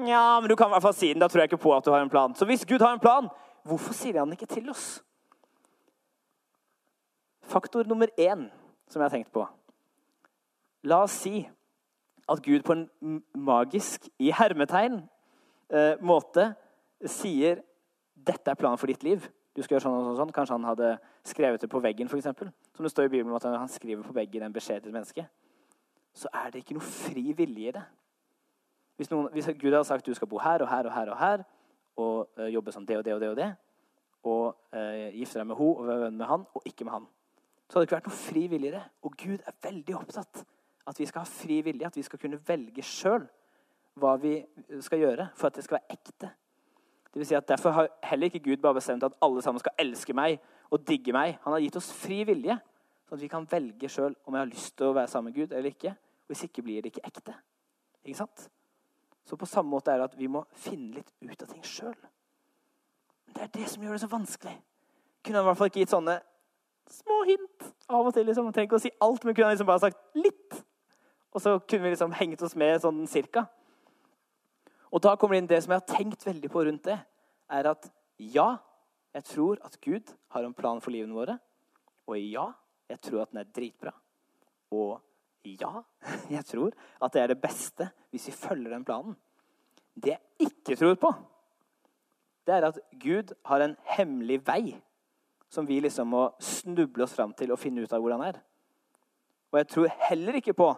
ja, 0.02 0.40
men 0.40 0.50
du 0.50 0.56
kan 0.58 0.72
i 0.72 0.74
hvert 0.74 0.82
fall 0.82 0.96
si 0.96 1.12
den. 1.12 1.22
Da 1.22 1.28
tror 1.30 1.44
jeg 1.44 1.52
ikke 1.52 1.62
på 1.62 1.74
at 1.76 1.86
du 1.86 1.92
har 1.94 2.02
en 2.02 2.10
plan. 2.10 2.34
Så 2.34 2.46
hvis 2.48 2.66
Gud 2.66 2.82
har 2.82 2.96
en 2.96 3.02
plan, 3.02 3.28
hvorfor 3.62 3.94
sier 3.94 4.18
han 4.18 4.32
ikke 4.34 4.50
til 4.50 4.66
oss? 4.72 4.98
Faktor 7.46 7.86
nummer 7.86 8.10
én 8.18 8.48
som 8.90 9.00
jeg 9.00 9.06
har 9.06 9.14
tenkt 9.14 9.32
på. 9.32 9.44
La 10.84 11.04
oss 11.04 11.14
si 11.22 11.44
at 12.28 12.42
Gud 12.42 12.64
på 12.64 12.74
en 12.74 13.22
magisk, 13.36 14.08
i 14.18 14.32
hermetegn, 14.32 15.02
eh, 15.70 15.94
måte 16.00 16.54
sier 17.06 17.62
'Dette 18.16 18.50
er 18.50 18.54
planen 18.54 18.78
for 18.78 18.86
ditt 18.86 19.04
liv'. 19.04 19.28
Du 19.54 19.62
skal 19.62 19.76
gjøre 19.76 19.82
sånn 19.82 19.94
og 19.94 20.04
sånn, 20.04 20.16
sånn. 20.16 20.32
Kanskje 20.32 20.54
han 20.54 20.64
hadde 20.64 20.98
skrevet 21.24 21.60
det 21.60 21.70
på 21.70 21.80
veggen, 21.80 22.08
f.eks. 22.08 22.24
Som 22.74 22.82
det 22.82 22.90
står 22.90 23.04
i 23.04 23.08
Bibelen 23.08 23.36
at 23.36 23.42
han 23.42 23.68
skriver 23.68 24.02
på 24.02 24.14
veggen 24.14 24.42
en 24.42 24.52
beskjed 24.52 24.82
til 24.82 24.88
et 24.88 24.94
menneske. 24.94 25.28
Så 26.14 26.30
er 26.32 26.50
det 26.50 26.62
ikke 26.62 26.76
noe 26.78 26.86
fri 26.86 27.32
vilje 27.36 27.68
i 27.68 27.74
det. 27.74 27.82
Hvis, 28.96 29.10
noen, 29.10 29.28
hvis 29.34 29.50
Gud 29.58 29.72
hadde 29.72 29.84
sagt 29.88 30.06
du 30.06 30.14
skal 30.14 30.30
bo 30.30 30.38
her 30.38 30.62
og 30.62 30.70
her 30.70 30.86
og 30.86 30.94
her 30.94 31.10
og 31.10 31.18
her, 31.18 31.44
og 31.96 32.28
uh, 32.38 32.46
jobbe 32.50 32.72
som 32.72 32.86
det 32.86 32.98
og 32.98 33.04
det 33.04 33.14
og 33.14 33.20
det, 33.20 33.30
og 33.30 33.36
det, 33.36 33.50
og 34.24 34.44
uh, 34.74 35.08
gifte 35.14 35.40
deg 35.40 35.48
med 35.50 35.58
henne 35.58 35.78
og 35.80 35.88
være 35.88 36.04
venn 36.06 36.20
med 36.20 36.30
han, 36.30 36.46
og 36.54 36.68
ikke 36.70 36.86
med 36.86 36.96
han, 36.98 37.08
så 37.68 37.78
hadde 37.78 37.84
det 37.84 37.88
ikke 37.88 37.96
vært 37.98 38.10
noe 38.10 38.20
fri 38.20 38.44
vilje 38.52 38.70
i 38.70 38.74
det. 38.74 38.84
Og 39.02 39.16
Gud 39.18 39.40
er 39.42 39.58
veldig 39.66 39.96
opptatt 39.98 40.44
at 40.84 41.00
vi 41.00 41.06
skal 41.08 41.24
ha 41.24 41.28
fri 41.28 41.58
vilje, 41.64 41.88
at 41.88 41.96
vi 41.96 42.04
skal 42.06 42.20
kunne 42.20 42.40
velge 42.46 42.84
sjøl 42.86 43.24
hva 43.98 44.16
vi 44.20 44.36
skal 44.82 45.00
gjøre 45.00 45.28
for 45.38 45.48
at 45.48 45.58
det 45.58 45.64
skal 45.64 45.78
være 45.78 45.96
ekte. 45.96 46.30
Det 47.14 47.20
vil 47.22 47.28
si 47.28 47.36
at 47.38 47.48
Derfor 47.48 47.70
har 47.70 47.88
heller 48.02 48.26
ikke 48.26 48.42
Gud 48.42 48.62
bare 48.62 48.74
bestemt 48.74 49.04
at 49.06 49.14
alle 49.22 49.42
sammen 49.42 49.62
skal 49.62 49.74
elske 49.78 50.14
meg 50.16 50.40
og 50.70 50.82
digge 50.86 51.12
meg. 51.14 51.38
Han 51.44 51.54
har 51.54 51.62
gitt 51.62 51.76
oss 51.78 51.92
fri 51.94 52.24
vilje, 52.26 52.58
at 53.14 53.22
vi 53.22 53.30
kan 53.30 53.46
velge 53.50 53.88
sjøl 53.90 54.14
om 54.24 54.34
jeg 54.34 54.44
har 54.44 54.50
lyst 54.50 54.74
til 54.78 54.90
å 54.90 54.96
være 54.96 55.10
sammen 55.10 55.32
med 55.32 55.38
Gud 55.38 55.54
eller 55.54 55.70
ikke. 55.70 55.94
Hvis 56.28 56.44
ikke 56.46 56.64
blir 56.64 56.82
det 56.82 56.92
ikke 56.92 57.06
ekte. 57.08 57.34
Ikke 58.04 58.20
sant? 58.22 58.48
Så 59.24 59.38
på 59.40 59.48
samme 59.48 59.72
måte 59.72 59.92
er 59.92 60.00
det 60.00 60.10
at 60.10 60.18
vi 60.18 60.28
må 60.28 60.44
finne 60.60 60.98
litt 60.98 61.10
ut 61.24 61.42
av 61.46 61.50
ting 61.50 61.64
sjøl. 61.64 61.96
Det 63.34 63.46
er 63.46 63.52
det 63.54 63.66
som 63.70 63.82
gjør 63.82 63.96
det 63.96 64.04
så 64.04 64.10
vanskelig. 64.12 64.54
Kunne 65.24 65.40
han 65.40 65.46
i 65.46 65.48
hvert 65.48 65.60
fall 65.60 65.70
ikke 65.72 65.82
gitt 65.82 65.94
sånne 65.94 66.18
små 66.92 67.22
hint 67.28 67.68
av 67.88 68.06
og 68.06 68.14
til. 68.14 68.26
liksom. 68.28 68.52
Trenger 68.52 68.68
ikke 68.68 68.80
å 68.80 68.84
si 68.84 68.92
alt, 69.04 69.24
men 69.24 69.34
kunne 69.34 69.48
han 69.48 69.56
liksom 69.56 69.70
bare 69.70 69.84
sagt 69.86 70.18
litt. 70.18 70.60
Og 71.34 71.42
så 71.42 71.56
kunne 71.58 71.86
vi 71.86 71.94
liksom 71.94 72.14
hengt 72.14 72.44
oss 72.46 72.56
med 72.58 72.82
sånn 72.84 73.00
cirka. 73.10 73.46
Og 74.94 75.02
da 75.02 75.16
kommer 75.18 75.34
det 75.34 75.42
inn 75.42 75.50
det 75.50 75.62
som 75.64 75.74
jeg 75.74 75.82
har 75.82 75.96
tenkt 75.96 76.26
veldig 76.26 76.50
på 76.52 76.62
rundt 76.68 76.84
det, 76.86 77.00
er 77.50 77.70
at 77.72 77.88
ja, 78.22 78.58
jeg 79.16 79.26
tror 79.26 79.58
at 79.66 79.80
Gud 79.82 80.12
har 80.34 80.46
en 80.46 80.54
plan 80.54 80.80
for 80.82 80.94
livene 80.94 81.16
våre. 81.16 81.38
Og 82.06 82.20
ja, 82.20 82.52
jeg 82.88 83.00
tror 83.00 83.22
at 83.22 83.32
den 83.32 83.42
er 83.42 83.50
dritbra. 83.56 83.92
Og 84.74 85.00
ja, 85.44 85.82
jeg 86.36 86.44
tror 86.48 86.72
at 87.02 87.12
det 87.14 87.22
er 87.22 87.32
det 87.32 87.40
beste 87.42 87.90
hvis 88.10 88.28
vi 88.30 88.32
følger 88.32 88.74
den 88.74 88.84
planen. 88.84 89.16
Det 89.94 90.16
jeg 90.16 90.48
ikke 90.48 90.76
tror 90.76 90.94
på, 90.98 91.12
det 92.46 92.54
er 92.54 92.66
at 92.66 92.78
Gud 93.00 93.34
har 93.46 93.62
en 93.64 93.76
hemmelig 93.96 94.40
vei 94.46 94.74
som 95.48 95.66
vi 95.66 95.78
liksom 95.80 96.10
må 96.10 96.24
snuble 96.42 97.04
oss 97.04 97.14
fram 97.14 97.32
til 97.36 97.52
og 97.54 97.60
finne 97.62 97.84
ut 97.84 97.92
av 97.94 98.02
hvordan 98.02 98.24
er. 98.26 98.40
Og 99.52 99.60
jeg 99.60 99.68
tror 99.70 99.92
heller 100.08 100.40
ikke 100.40 100.56
på 100.56 100.72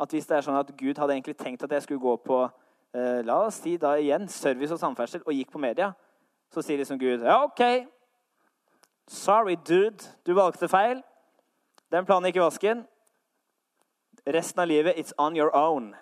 at 0.00 0.10
hvis 0.10 0.26
det 0.26 0.38
er 0.38 0.46
sånn 0.46 0.58
at 0.58 0.72
Gud 0.78 0.98
hadde 0.98 1.12
egentlig 1.12 1.36
tenkt 1.38 1.62
at 1.66 1.74
jeg 1.76 1.84
skulle 1.84 2.02
gå 2.02 2.14
på 2.24 2.38
eh, 2.96 3.20
la 3.26 3.36
oss 3.44 3.60
si 3.62 3.76
da 3.80 3.94
igjen, 4.00 4.26
service 4.32 4.72
og 4.74 4.80
samferdsel 4.80 5.22
og 5.26 5.36
gikk 5.36 5.52
på 5.52 5.60
media, 5.62 5.92
så 6.50 6.64
sier 6.64 6.80
liksom 6.80 6.98
Gud 6.98 7.26
ja, 7.26 7.42
OK. 7.44 7.62
Sorry, 9.10 9.58
dude. 9.68 10.08
Du 10.24 10.32
valgte 10.34 10.70
feil. 10.72 11.02
Den 11.92 12.06
planen 12.06 12.30
gikk 12.30 12.40
i 12.40 12.44
vasken. 12.44 12.84
Resten 14.24 14.62
av 14.62 14.68
livet, 14.70 14.96
it's 14.96 15.12
on 15.18 15.36
your 15.36 15.52
own. 15.56 15.92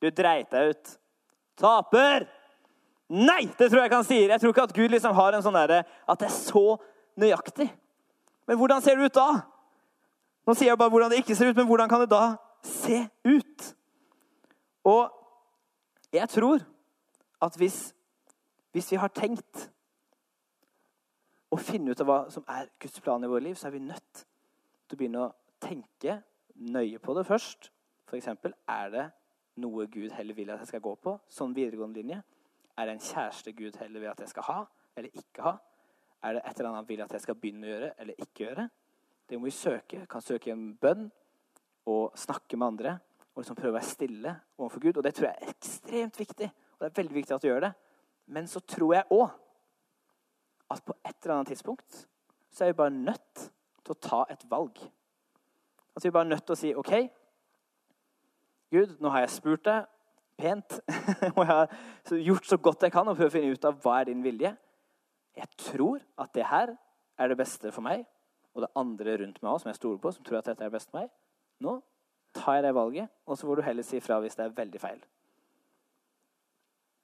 Du 0.00 0.10
dreit 0.10 0.50
deg 0.50 0.72
ut. 0.72 0.92
Taper! 1.60 2.26
Nei! 3.10 3.44
Det 3.58 3.68
tror 3.68 3.82
jeg 3.82 3.90
ikke 3.90 4.00
han 4.00 4.08
sier. 4.08 4.30
Jeg 4.30 4.42
tror 4.42 4.54
ikke 4.54 4.66
at 4.68 4.74
Gud 4.76 4.94
liksom 4.94 5.14
har 5.18 5.34
en 5.34 5.42
sånn 5.42 5.56
derre 5.58 5.82
At 6.06 6.20
det 6.22 6.28
er 6.30 6.36
så 6.36 6.64
nøyaktig. 7.20 7.68
Men 8.48 8.58
hvordan 8.58 8.82
ser 8.82 8.98
det 8.98 9.10
ut 9.10 9.18
da? 9.18 9.28
Nå 10.46 10.54
sier 10.56 10.72
jeg 10.72 10.80
bare 10.80 10.90
hvordan 10.90 11.12
det 11.12 11.20
ikke 11.20 11.36
ser 11.38 11.50
ut, 11.50 11.58
men 11.58 11.68
hvordan 11.68 11.90
kan 11.90 12.02
det 12.02 12.10
da 12.10 12.24
se 12.66 13.02
ut? 13.28 13.66
Og 14.88 15.10
jeg 16.14 16.26
tror 16.32 16.64
at 17.44 17.58
hvis, 17.60 17.92
hvis 18.74 18.90
vi 18.90 18.98
har 18.98 19.12
tenkt 19.14 19.68
å 21.50 21.58
finne 21.60 21.92
ut 21.92 22.02
av 22.02 22.08
hva 22.08 22.18
som 22.32 22.46
er 22.50 22.70
Guds 22.82 22.98
plan 23.04 23.22
i 23.22 23.30
vårt 23.30 23.44
liv, 23.44 23.54
så 23.58 23.68
er 23.68 23.76
vi 23.76 23.84
nødt 23.84 24.24
til 24.90 24.98
å 24.98 25.00
begynne 25.00 25.22
å 25.24 25.32
tenke 25.62 26.18
nøye 26.66 26.98
på 27.02 27.14
det 27.16 27.24
først. 27.28 27.70
F.eks.: 28.10 28.28
Er 28.66 28.90
det 28.90 29.06
noe 29.62 29.86
Gud 29.86 30.10
heller 30.16 30.34
vil 30.34 30.50
at 30.50 30.64
jeg 30.64 30.72
skal 30.72 30.84
gå 30.84 30.94
på? 30.98 31.16
Sånn 31.30 31.54
videregående 31.54 32.00
linje. 32.00 32.22
Er 32.76 32.86
det 32.86 32.96
en 32.96 33.04
kjæreste 33.04 33.52
Gud 33.52 33.76
heller 33.80 34.00
vil 34.00 34.10
at 34.10 34.20
jeg 34.20 34.32
skal 34.32 34.46
ha 34.48 34.60
eller 34.96 35.10
ikke 35.14 35.44
ha? 35.44 35.54
Er 36.22 36.36
det 36.36 36.42
et 36.44 36.58
eller 36.58 36.70
annet 36.70 36.82
han 36.82 36.88
vil 36.88 37.02
at 37.04 37.12
jeg 37.16 37.24
skal 37.24 37.38
begynne 37.38 37.68
å 37.68 37.70
gjøre 37.70 37.92
eller 38.02 38.24
ikke 38.24 38.44
gjøre? 38.44 38.66
Det 39.28 39.38
må 39.38 39.46
vi 39.46 39.54
søke. 39.54 40.02
Kan 40.10 40.24
søke 40.24 40.50
en 40.52 40.72
bønn 40.80 41.06
og 41.88 42.18
snakke 42.18 42.58
med 42.58 42.66
andre. 42.66 42.96
Og 43.30 43.44
liksom 43.44 43.56
prøve 43.56 43.72
å 43.72 43.78
være 43.78 43.88
stille 43.88 44.34
overfor 44.58 44.82
Gud. 44.82 44.98
Og 44.98 45.06
det 45.06 45.14
tror 45.16 45.30
jeg 45.30 45.38
er 45.38 45.54
ekstremt 45.54 46.18
viktig. 46.18 46.50
Og 46.50 46.82
det 46.82 46.90
er 46.90 46.98
veldig 46.98 47.16
viktig 47.20 47.36
at 47.36 47.44
du 47.44 47.48
gjør 47.48 47.64
det. 47.68 47.72
Men 48.26 48.50
så 48.50 48.60
tror 48.60 48.96
jeg 48.96 49.08
òg 49.14 49.30
at 50.70 50.84
på 50.86 50.94
et 50.98 51.16
eller 51.22 51.36
annet 51.36 51.52
tidspunkt 51.54 52.04
så 52.50 52.64
er 52.64 52.72
vi 52.72 52.80
bare 52.82 52.94
nødt 52.94 53.46
til 53.90 53.98
å 53.98 54.08
ta 54.08 54.20
et 54.30 54.44
valg. 54.50 54.78
At 55.96 56.04
vi 56.04 56.12
bare 56.14 56.28
er 56.28 56.34
nødt 56.34 56.46
til 56.46 56.54
å 56.54 56.60
si 56.60 56.74
OK, 56.78 56.94
Gud, 58.70 58.94
nå 59.02 59.10
har 59.10 59.24
jeg 59.24 59.34
spurt 59.34 59.64
deg 59.66 59.88
pent. 60.38 60.78
og 61.36 61.40
jeg 61.42 61.50
har 61.50 62.20
gjort 62.22 62.46
så 62.46 62.58
godt 62.62 62.86
jeg 62.86 62.94
kan 62.94 63.08
og 63.10 63.18
prøvd 63.18 63.32
å 63.32 63.34
finne 63.34 63.54
ut 63.54 63.66
av 63.66 63.78
hva 63.82 63.98
er 64.00 64.10
din 64.12 64.22
vilje. 64.22 64.54
Jeg 65.36 65.50
tror 65.58 65.98
at 66.20 66.32
det 66.36 66.46
her 66.46 66.74
er 67.20 67.30
det 67.30 67.38
beste 67.40 67.72
for 67.74 67.84
meg 67.84 68.06
og 68.54 68.64
det 68.64 68.70
andre 68.78 69.16
rundt 69.20 69.42
meg 69.42 69.52
også, 69.52 69.62
som 69.62 69.70
jeg 69.70 69.78
stoler 69.78 69.98
på, 70.02 70.10
som 70.10 70.26
tror 70.26 70.40
at 70.40 70.50
dette 70.50 70.64
er 70.66 70.72
best 70.72 70.90
for 70.90 71.02
meg. 71.02 71.10
Nå 71.62 71.76
tar 72.34 72.58
jeg 72.58 72.64
det 72.64 72.74
valget, 72.74 73.10
og 73.26 73.38
så 73.38 73.46
får 73.46 73.58
du 73.58 73.62
heller 73.66 73.86
si 73.86 74.00
fra 74.02 74.18
hvis 74.22 74.38
det 74.38 74.44
er 74.46 74.56
veldig 74.56 74.80
feil. 74.80 74.98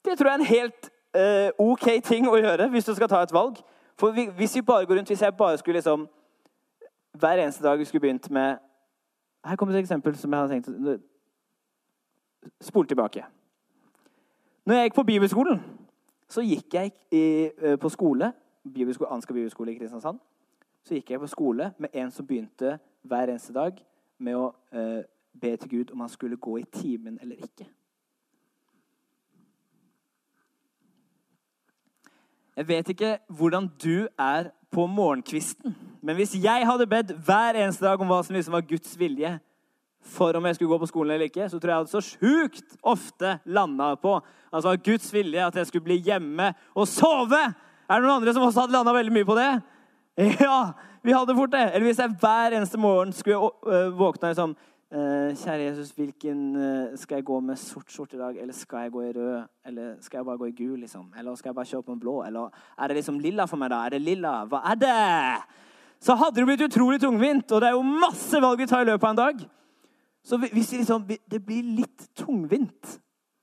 Det 0.06 0.16
tror 0.18 0.30
jeg 0.30 0.34
er 0.34 0.42
en 0.42 0.50
helt 0.50 0.90
uh, 1.18 1.66
OK 1.70 1.86
ting 2.06 2.28
å 2.30 2.38
gjøre 2.38 2.68
hvis 2.70 2.86
du 2.86 2.94
skal 2.94 3.10
ta 3.10 3.22
et 3.26 3.34
valg. 3.34 3.58
For 3.98 4.14
hvis 4.14 4.54
vi 4.58 4.62
bare 4.62 4.86
går 4.86 5.00
rundt, 5.00 5.10
hvis 5.10 5.22
jeg 5.22 5.36
bare 5.38 5.58
skulle 5.58 5.80
liksom 5.80 6.06
Hver 7.18 7.42
eneste 7.42 7.64
dag 7.64 7.78
vi 7.78 7.84
skulle 7.84 8.00
begynt 8.00 8.30
med 8.30 8.56
Her 9.44 9.56
kommer 9.56 9.74
et 9.74 9.80
eksempel 9.80 10.16
som 10.16 10.32
jeg 10.32 10.40
hadde 10.40 10.54
tenkt 10.54 11.02
Spol 12.60 12.86
tilbake. 12.86 13.24
Når 14.66 14.74
jeg 14.74 14.84
gikk 14.84 14.94
på 14.94 15.02
bibelskolen, 15.02 15.60
så 16.28 16.42
gikk 16.42 16.74
jeg 16.74 16.92
i, 17.10 17.50
eh, 17.58 17.78
på 17.78 17.88
skole 17.88 18.32
bibelskole, 18.74 19.10
Ansgar 19.10 19.34
bibelskole 19.34 19.72
i 19.72 19.78
Kristiansand. 19.78 20.18
Så 20.84 20.94
gikk 20.94 21.10
jeg 21.10 21.20
på 21.20 21.26
skole 21.26 21.72
med 21.78 21.88
en 21.94 22.10
som 22.10 22.26
begynte 22.26 22.78
hver 23.02 23.30
eneste 23.30 23.54
dag 23.54 23.78
med 24.18 24.36
å 24.38 24.50
uh, 24.74 25.02
be 25.40 25.56
til 25.56 25.70
Gud 25.70 25.90
om 25.92 26.00
han 26.00 26.08
skulle 26.08 26.36
gå 26.36 26.56
i 26.58 26.68
timen 26.72 27.18
eller 27.22 27.36
ikke. 27.36 27.66
Jeg 32.56 32.68
vet 32.68 32.88
ikke 32.88 33.18
hvordan 33.28 33.68
du 33.82 34.08
er 34.18 34.50
på 34.70 34.86
morgenkvisten, 34.86 35.76
men 36.06 36.14
hvis 36.14 36.36
jeg 36.38 36.66
hadde 36.68 36.86
bedt 36.86 37.12
hver 37.26 37.58
eneste 37.58 37.82
dag 37.82 38.00
om 38.00 38.10
hva 38.10 38.20
som 38.22 38.36
liksom 38.36 38.54
var 38.54 38.66
Guds 38.68 38.92
vilje, 38.98 39.32
for 40.06 40.36
om 40.38 40.44
jeg 40.46 40.54
skulle 40.54 40.70
gå 40.70 40.78
på 40.78 40.86
skolen 40.86 41.16
eller 41.16 41.26
ikke, 41.26 41.48
så 41.50 41.58
tror 41.58 41.70
jeg 41.70 41.74
jeg 41.74 41.82
hadde 41.82 41.94
så 41.96 42.04
sjukt 42.04 42.76
ofte 42.86 43.32
landa 43.44 43.88
på 43.98 44.12
altså 44.54 44.76
Guds 44.78 45.08
vilje 45.12 45.42
at 45.42 45.58
jeg 45.58 45.66
skulle 45.66 45.88
bli 45.88 45.96
hjemme 46.06 46.52
og 46.78 46.86
sove. 46.86 47.40
Er 47.90 47.98
det 47.98 48.06
noen 48.06 48.20
andre 48.20 48.34
som 48.36 48.46
også 48.46 48.64
hadde 48.64 48.76
landa 48.76 48.94
veldig 48.94 49.16
mye 49.18 49.28
på 49.28 49.38
det? 49.38 49.50
Ja, 50.46 50.72
vi 51.04 51.12
hadde 51.12 51.34
fort 51.36 51.52
det. 51.52 51.66
Eller 51.74 51.90
hvis 51.90 51.98
jeg 52.00 52.14
hver 52.22 52.54
eneste 52.56 52.78
morgen 52.80 53.12
skulle 53.12 53.50
våkna 53.50 53.90
våkne 53.98 54.30
liksom 54.30 54.56
«Øh, 54.94 55.34
Kjære 55.34 55.62
Jesus, 55.66 55.90
hvilken 55.90 56.56
øh, 56.56 56.96
skal 56.98 57.18
jeg 57.18 57.24
gå 57.26 57.40
med 57.40 57.56
sort 57.58 57.90
skjorte 57.90 58.16
i 58.16 58.20
dag? 58.20 58.38
Eller 58.38 58.54
skal 58.54 58.86
jeg 58.86 58.92
gå 58.94 59.02
i 59.02 59.12
rød? 59.12 59.42
Eller 59.66 59.94
skal 60.00 60.18
jeg 60.18 60.24
bare 60.24 60.38
gå 60.38 60.46
i 60.46 60.54
gul? 60.56 60.78
liksom? 60.80 61.12
Eller 61.18 61.34
skal 61.34 61.48
jeg 61.48 61.54
bare 61.54 61.66
kjøre 61.66 61.82
på 61.82 61.92
en 61.92 62.00
blå? 62.00 62.22
Eller 62.24 62.48
er 62.78 62.86
det 62.86 62.96
liksom 62.96 63.18
lilla 63.18 63.44
for 63.50 63.58
meg, 63.60 63.70
da? 63.74 63.82
Er 63.84 63.96
det 63.96 64.00
lilla? 64.00 64.44
Hva 64.46 64.62
er 64.70 64.78
det? 64.80 65.65
Så 66.00 66.14
hadde 66.14 66.40
det 66.40 66.46
blitt 66.48 66.64
utrolig 66.66 67.00
tungvint. 67.00 67.50
Og 67.52 67.62
det 67.62 67.70
er 67.70 67.76
jo 67.76 67.84
masse 67.86 68.40
valg 68.42 68.60
vi 68.60 68.68
tar 68.70 68.84
i 68.84 68.90
løpet 68.90 69.06
av 69.06 69.14
en 69.14 69.20
dag. 69.22 69.44
Så 70.26 70.38
liksom, 70.42 71.06
det 71.06 71.42
blir 71.46 71.62
litt 71.82 72.08
tungvint 72.18 72.96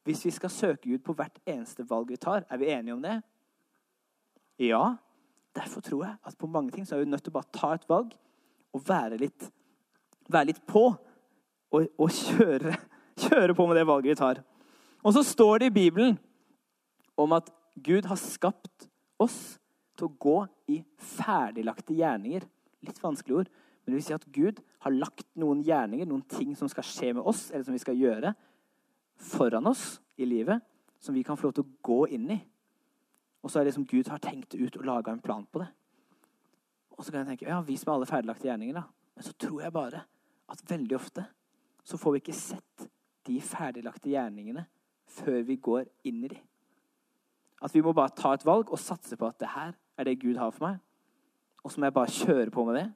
hvis 0.03 0.25
vi 0.25 0.33
skal 0.35 0.51
søke 0.51 0.89
Gud 0.89 0.99
på 1.05 1.15
hvert 1.15 1.37
eneste 1.47 1.85
valg 1.87 2.09
vi 2.11 2.19
tar. 2.19 2.43
Er 2.51 2.59
vi 2.59 2.71
enige 2.73 2.97
om 2.97 3.03
det? 3.03 3.21
Ja. 4.59 4.97
Derfor 5.55 5.81
tror 5.85 6.05
jeg 6.05 6.17
at 6.25 6.37
på 6.37 6.49
mange 6.49 6.73
ting 6.73 6.87
så 6.87 6.95
er 6.95 7.03
vi 7.03 7.11
nødt 7.11 7.23
til 7.23 7.31
å 7.31 7.37
bare 7.37 7.55
ta 7.55 7.71
et 7.77 7.87
valg 7.87 8.11
og 8.73 8.81
være 8.87 9.19
litt, 9.21 9.47
være 10.27 10.49
litt 10.49 10.63
på. 10.67 10.89
Og, 11.73 11.87
og 11.97 12.09
kjøre, 12.11 12.75
kjøre 13.23 13.55
på 13.55 13.67
med 13.69 13.79
det 13.79 13.87
valget 13.87 14.11
vi 14.11 14.19
tar. 14.19 14.41
Og 15.03 15.15
så 15.15 15.23
står 15.23 15.63
det 15.63 15.71
i 15.71 15.77
Bibelen 15.77 16.17
om 17.17 17.33
at 17.37 17.49
Gud 17.83 18.05
har 18.09 18.19
skapt 18.19 18.89
oss 19.21 19.55
til 19.97 20.09
å 20.09 20.15
gå 20.19 20.37
i 20.73 20.79
ferdiglagte 20.97 21.95
gjerninger. 21.97 22.45
Litt 22.83 23.01
vanskelig 23.03 23.43
ord. 23.43 23.51
Men 23.83 23.91
det 23.91 23.99
vil 23.99 24.05
si 24.07 24.15
at 24.15 24.27
Gud 24.35 24.61
har 24.85 24.95
lagt 24.95 25.27
noen 25.39 25.61
gjerninger, 25.65 26.07
noen 26.07 26.23
ting 26.31 26.55
som 26.59 26.69
skal 26.71 26.87
skje 26.87 27.11
med 27.17 27.27
oss, 27.27 27.49
eller 27.51 27.65
som 27.67 27.75
vi 27.75 27.83
skal 27.83 27.99
gjøre, 27.99 28.33
foran 29.19 29.67
oss 29.69 30.01
i 30.19 30.27
livet, 30.27 30.63
som 31.03 31.15
vi 31.15 31.23
kan 31.23 31.37
få 31.39 31.49
lov 31.49 31.55
til 31.57 31.65
å 31.65 31.75
gå 31.83 31.99
inn 32.15 32.31
i. 32.35 32.39
Og 33.43 33.51
så 33.51 33.59
er 33.59 33.67
det 33.67 33.75
som 33.75 33.85
Gud 33.87 34.07
har 34.11 34.23
tenkt 34.23 34.55
ut 34.55 34.77
og 34.79 34.87
laga 34.87 35.11
en 35.11 35.23
plan 35.23 35.43
på 35.43 35.59
det. 35.59 35.67
Og 36.95 37.03
så 37.03 37.11
kan 37.11 37.23
jeg 37.23 37.33
tenke 37.33 37.49
ja, 37.49 37.59
vis 37.65 37.83
meg 37.85 37.97
alle 37.97 38.07
ferdiglagte 38.07 38.47
gjerninger, 38.47 38.77
da. 38.79 38.85
Men 39.13 39.27
så 39.27 39.35
tror 39.37 39.61
jeg 39.65 39.75
bare 39.75 40.03
at 40.53 40.63
veldig 40.69 40.95
ofte 40.95 41.25
så 41.83 41.99
får 41.99 42.15
vi 42.15 42.21
ikke 42.23 42.37
sett 42.37 42.87
de 43.27 43.39
ferdiglagte 43.43 44.11
gjerningene 44.11 44.65
før 45.11 45.41
vi 45.47 45.57
går 45.59 45.87
inn 46.07 46.23
i 46.23 46.31
de. 46.31 46.39
At 47.63 47.73
vi 47.75 47.83
må 47.83 47.93
bare 47.95 48.15
ta 48.15 48.33
et 48.35 48.45
valg 48.47 48.71
og 48.71 48.79
satse 48.81 49.17
på 49.19 49.27
at 49.27 49.39
det 49.39 49.51
her 49.53 49.75
er 49.97 50.07
det 50.07 50.19
Gud 50.21 50.37
har 50.39 50.51
for 50.51 50.67
meg. 50.67 50.81
Og 51.63 51.71
så 51.71 51.79
må 51.79 51.87
jeg 51.87 51.95
bare 51.95 52.11
kjøre 52.11 52.51
på 52.51 52.65
med 52.67 52.79
det 52.79 52.87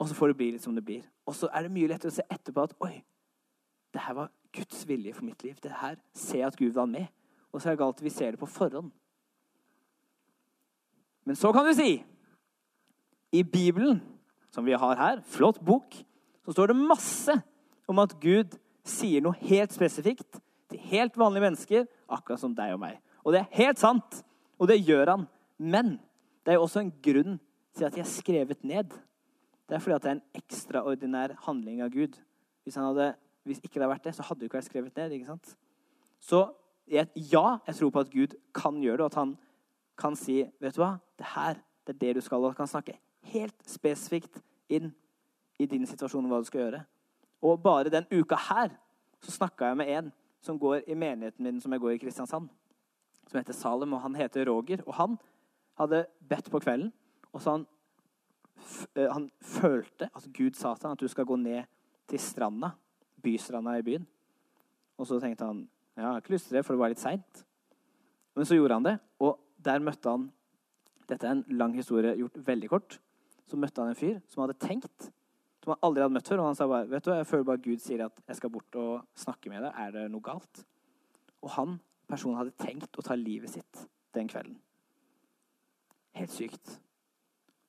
og 0.00 0.08
så 0.08 0.16
får 0.16 0.32
det 0.32 0.36
bli 0.40 0.50
litt 0.54 0.64
som 0.64 0.74
det 0.74 0.84
blir. 0.84 1.02
Og 1.28 1.36
så 1.36 1.50
er 1.52 1.66
det 1.66 1.74
mye 1.74 1.88
lettere 1.90 2.08
å 2.08 2.16
se 2.16 2.24
etterpå 2.24 2.64
at 2.64 2.72
oi, 2.86 2.94
det 3.92 4.00
her 4.00 4.16
var 4.16 4.30
Guds 4.56 4.86
vilje 4.88 5.12
for 5.12 5.26
mitt 5.28 5.42
liv. 5.44 5.58
Det 5.60 5.72
her 5.76 5.98
ser 6.16 6.40
jeg 6.40 6.48
at 6.48 6.56
Gud 6.56 6.72
var 6.78 6.88
med. 6.88 7.10
Og 7.52 7.60
så 7.60 7.68
er 7.68 7.76
det 7.76 7.82
galt 7.82 8.00
at 8.00 8.06
vi 8.06 8.12
ser 8.14 8.32
det 8.32 8.40
på 8.40 8.48
forhånd. 8.48 8.88
Men 11.28 11.36
så 11.36 11.52
kan 11.52 11.68
du 11.68 11.74
si 11.76 12.00
I 13.36 13.42
Bibelen, 13.44 14.00
som 14.50 14.64
vi 14.64 14.72
har 14.72 14.96
her, 14.96 15.20
flott 15.20 15.60
bok, 15.60 15.92
så 16.48 16.56
står 16.56 16.72
det 16.72 16.80
masse 16.80 17.36
om 17.90 18.00
at 18.00 18.16
Gud 18.22 18.56
sier 18.86 19.20
noe 19.22 19.36
helt 19.44 19.74
spesifikt 19.76 20.40
til 20.70 20.80
helt 20.88 21.18
vanlige 21.20 21.44
mennesker, 21.44 21.84
akkurat 22.08 22.40
som 22.40 22.56
deg 22.56 22.72
og 22.72 22.80
meg. 22.80 22.96
Og 23.20 23.36
det 23.36 23.44
er 23.44 23.58
helt 23.58 23.82
sant, 23.82 24.22
og 24.56 24.70
det 24.70 24.80
gjør 24.80 25.12
han. 25.12 25.28
Men 25.60 25.98
det 26.44 26.52
er 26.52 26.58
jo 26.58 26.66
også 26.66 26.82
en 26.84 26.92
grunn 27.02 27.38
til 27.76 27.86
at 27.86 27.94
de 27.94 28.02
er 28.02 28.08
skrevet 28.08 28.64
ned. 28.64 28.94
Det 29.68 29.76
er 29.76 29.82
fordi 29.82 29.94
at 29.94 30.02
det 30.02 30.10
er 30.10 30.18
en 30.18 30.40
ekstraordinær 30.40 31.36
handling 31.46 31.82
av 31.84 31.92
Gud. 31.94 32.16
Hvis, 32.64 32.74
hadde, 32.74 33.12
hvis 33.44 33.60
ikke 33.62 33.74
det 33.74 33.84
hadde 33.84 33.92
vært 33.92 34.08
det, 34.08 34.14
så 34.16 34.26
hadde 34.26 34.40
det 34.40 34.48
ikke 34.48 34.58
vært 34.58 34.70
skrevet 34.70 34.96
ned. 34.96 35.12
ikke 35.14 35.30
sant? 35.30 35.52
Så 36.20 36.40
ja, 36.90 37.04
jeg 37.14 37.74
tror 37.78 37.90
på 37.90 38.02
at 38.02 38.10
Gud 38.10 38.34
kan 38.54 38.80
gjøre 38.82 38.96
det, 38.96 39.06
og 39.06 39.12
at 39.12 39.20
han 39.20 39.36
kan 40.00 40.16
si 40.16 40.40
vet 40.60 40.74
du 40.74 40.82
hva, 40.82 40.96
det 41.20 41.28
her 41.36 41.60
det 41.86 41.94
er 41.94 42.00
det 42.00 42.14
du 42.18 42.20
skal. 42.24 42.44
Og 42.44 42.56
kan 42.56 42.68
snakke 42.70 42.98
helt 43.32 43.56
spesifikt 43.68 44.40
inn 44.68 44.92
i 45.60 45.66
din 45.68 45.86
situasjon 45.86 46.28
hva 46.30 46.40
du 46.40 46.48
skal 46.48 46.64
gjøre. 46.64 46.82
Og 47.44 47.60
bare 47.62 47.92
den 47.92 48.08
uka 48.10 48.38
her 48.48 48.74
så 49.20 49.32
snakka 49.34 49.70
jeg 49.70 49.80
med 49.80 49.92
en 49.92 50.12
som 50.40 50.58
går 50.58 50.86
i 50.88 50.96
menigheten 50.96 51.44
min 51.44 51.60
som 51.60 51.72
jeg 51.72 51.80
går 51.80 51.96
i 51.96 52.00
Kristiansand. 52.00 52.48
som 53.30 53.38
heter 53.38 53.54
Salem, 53.54 53.92
og 53.92 54.00
han 54.00 54.14
heter 54.14 54.48
Roger. 54.48 54.80
Og 54.86 54.94
han 54.94 55.18
hadde 55.80 56.04
bedt 56.28 56.50
på 56.52 56.60
kvelden, 56.62 56.92
og 57.32 57.42
så 57.42 57.56
han, 57.56 57.66
eh, 58.96 59.08
han 59.10 59.28
følte 59.40 60.10
at 60.12 60.30
Gud 60.36 60.58
sa 60.58 60.74
til 60.74 60.88
ham 60.88 60.96
at 60.96 61.02
du 61.02 61.08
skal 61.08 61.28
gå 61.28 61.36
ned 61.40 61.68
til 62.10 62.20
stranda, 62.20 62.74
bystranda 63.22 63.76
i 63.78 63.86
byen. 63.86 64.06
Og 64.98 65.08
så 65.08 65.20
tenkte 65.20 65.46
han 65.48 65.62
ja, 65.96 66.02
jeg 66.02 66.10
har 66.10 66.20
ikke 66.22 66.34
lyst 66.34 66.48
til 66.48 66.58
det, 66.58 66.64
for 66.64 66.76
det 66.76 66.82
var 66.82 66.92
litt 66.92 67.02
seint. 67.02 67.44
Men 68.36 68.46
så 68.46 68.56
gjorde 68.56 68.76
han 68.78 68.86
det, 68.86 68.98
og 69.20 69.40
der 69.60 69.82
møtte 69.84 70.12
han 70.12 70.30
Dette 71.10 71.26
er 71.26 71.32
en 71.34 71.56
lang 71.58 71.72
historie 71.74 72.12
gjort 72.14 72.36
veldig 72.46 72.68
kort. 72.70 73.00
Så 73.50 73.58
møtte 73.58 73.82
han 73.82 73.90
en 73.90 73.98
fyr 73.98 74.20
som 74.30 74.44
hadde 74.44 74.54
tenkt, 74.62 75.08
som 75.58 75.72
han 75.72 75.80
aldri 75.82 76.04
hadde 76.04 76.14
møtt 76.14 76.30
før. 76.30 76.42
Og 76.44 76.46
han 76.46 76.58
sa 76.58 76.68
bare 76.70 76.86
vet 76.86 77.02
du, 77.02 77.10
jeg 77.10 77.26
føler 77.26 77.48
bare 77.48 77.62
Gud 77.64 77.82
sier 77.82 78.04
at 78.04 78.20
jeg 78.30 78.38
skal 78.38 78.52
bort 78.54 78.78
og 78.78 79.08
snakke 79.18 79.50
med 79.50 79.64
deg. 79.66 79.74
Er 79.74 79.96
det 79.96 80.04
noe 80.12 80.22
galt? 80.22 80.62
Og 81.42 81.50
han 81.56 81.80
personen 82.06 82.38
hadde 82.38 82.54
tenkt 82.62 82.94
å 82.94 83.02
ta 83.02 83.18
livet 83.18 83.50
sitt 83.50 83.82
den 84.14 84.30
kvelden. 84.30 84.60
Helt 86.18 86.32
sykt. 86.34 86.80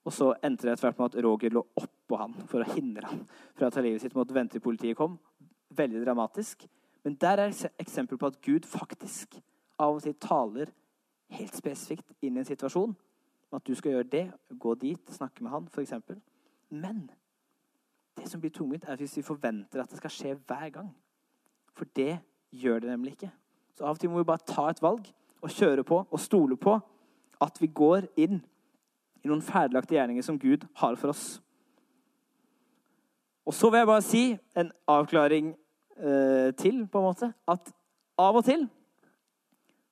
Og 0.05 0.13
så 0.15 0.31
endte 0.41 0.65
det 0.65 0.73
etter 0.73 0.89
hvert 0.89 0.99
med 0.99 1.11
at 1.11 1.23
Roger 1.23 1.53
lå 1.53 1.61
oppå 1.77 2.17
han 2.17 2.33
for 2.49 2.63
å 2.63 2.73
hindre 2.73 3.09
han 3.11 3.23
fra 3.57 3.69
å 3.69 3.73
ta 3.73 3.83
livet 3.85 4.01
sitt. 4.01 4.15
Måtte 4.17 4.33
vente 4.33 4.57
til 4.57 4.63
politiet 4.65 4.97
kom. 4.97 5.19
Veldig 5.77 6.01
dramatisk. 6.03 6.65
Men 7.05 7.17
der 7.21 7.41
er 7.41 7.51
et 7.51 7.81
eksempel 7.81 8.17
på 8.17 8.29
at 8.29 8.41
Gud 8.41 8.65
faktisk 8.65 9.37
av 9.81 9.97
og 9.97 10.03
til 10.05 10.17
taler 10.21 10.73
helt 11.31 11.55
spesifikt 11.57 12.11
inn 12.21 12.37
i 12.37 12.41
en 12.41 12.49
situasjon. 12.49 12.93
At 13.51 13.65
du 13.67 13.73
skal 13.75 13.97
gjøre 13.97 14.09
det, 14.11 14.25
gå 14.59 14.75
dit, 14.79 15.11
snakke 15.11 15.43
med 15.43 15.51
han, 15.51 15.67
f.eks. 15.71 15.93
Men 16.69 17.09
det 18.17 18.29
som 18.29 18.41
blir 18.41 18.53
tungvint, 18.53 18.85
er 18.87 18.99
hvis 18.99 19.17
vi 19.17 19.25
forventer 19.25 19.83
at 19.83 19.91
det 19.91 19.99
skal 19.99 20.13
skje 20.13 20.35
hver 20.47 20.69
gang. 20.77 20.91
For 21.75 21.89
det 21.95 22.19
gjør 22.51 22.83
det 22.83 22.91
nemlig 22.91 23.15
ikke. 23.17 23.31
Så 23.77 23.85
av 23.85 23.95
og 23.95 24.01
til 24.01 24.11
må 24.11 24.21
vi 24.21 24.29
bare 24.29 24.45
ta 24.47 24.69
et 24.69 24.81
valg 24.83 25.07
og 25.41 25.51
kjøre 25.51 25.83
på 25.87 26.01
og 26.03 26.19
stole 26.21 26.57
på 26.59 26.77
at 27.41 27.61
vi 27.61 27.69
går 27.73 28.05
inn 28.19 28.41
i 29.21 29.29
noen 29.29 29.43
ferdiglagte 29.45 29.95
gjerninger 29.95 30.25
som 30.25 30.39
Gud 30.41 30.65
har 30.81 30.97
for 30.99 31.13
oss. 31.13 31.25
Og 33.45 33.55
så 33.57 33.69
vil 33.69 33.81
jeg 33.81 33.89
bare 33.89 34.05
si 34.05 34.23
en 34.57 34.69
avklaring 34.89 35.51
eh, 35.97 36.51
til, 36.57 36.85
på 36.87 37.01
en 37.01 37.07
måte. 37.07 37.31
At 37.49 37.73
av 38.21 38.37
og 38.37 38.45
til 38.45 38.67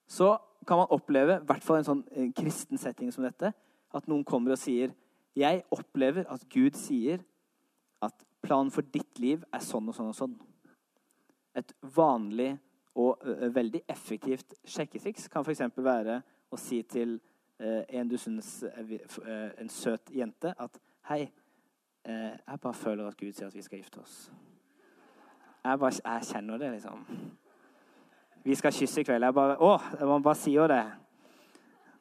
så 0.09 0.35
kan 0.67 0.81
man 0.81 0.93
oppleve, 0.93 1.39
i 1.41 1.49
hvert 1.49 1.65
fall 1.65 1.79
en 1.79 1.87
sånn 1.87 2.03
en 2.13 2.29
eh, 2.29 2.33
kristen 2.37 2.81
setting 2.81 3.13
som 3.13 3.25
dette, 3.25 3.51
at 3.89 4.09
noen 4.09 4.25
kommer 4.25 4.53
og 4.53 4.61
sier 4.61 4.93
Jeg 5.37 5.61
opplever 5.71 6.25
at 6.29 6.41
Gud 6.51 6.75
sier 6.75 7.21
at 8.03 8.15
planen 8.43 8.71
for 8.73 8.81
ditt 8.81 9.19
liv 9.21 9.43
er 9.53 9.61
sånn 9.63 9.87
og 9.87 9.95
sånn 9.95 10.09
og 10.09 10.17
sånn. 10.17 10.33
Et 11.55 11.73
vanlig 11.95 12.55
og 12.97 13.21
veldig 13.53 13.83
effektivt 13.87 14.57
sjekketriks 14.67 15.29
kan 15.31 15.45
f.eks. 15.45 15.61
være 15.77 16.19
å 16.49 16.57
si 16.59 16.81
til 16.83 17.19
en 17.59 18.07
du 18.07 18.17
syns 18.17 18.63
er 18.63 19.51
en 19.59 19.69
søt 19.69 20.11
jente, 20.15 20.53
at 20.59 20.79
'Hei, 21.09 21.31
jeg 22.05 22.59
bare 22.61 22.73
føler 22.73 23.07
at 23.07 23.17
Gud 23.17 23.31
sier 23.31 23.47
at 23.47 23.55
vi 23.55 23.61
skal 23.61 23.79
gifte 23.79 23.99
oss.' 23.99 24.31
Jeg, 25.63 25.79
bare, 25.79 25.91
jeg 26.05 26.23
kjenner 26.23 26.57
det, 26.57 26.71
liksom. 26.71 27.05
Vi 28.43 28.55
skal 28.55 28.71
kysse 28.73 29.01
i 29.01 29.03
kveld. 29.03 29.23
Jeg 29.23 29.33
bare, 29.33 29.57
å, 29.59 30.05
Man 30.07 30.23
bare 30.23 30.39
sier 30.39 30.67
det. 30.71 30.83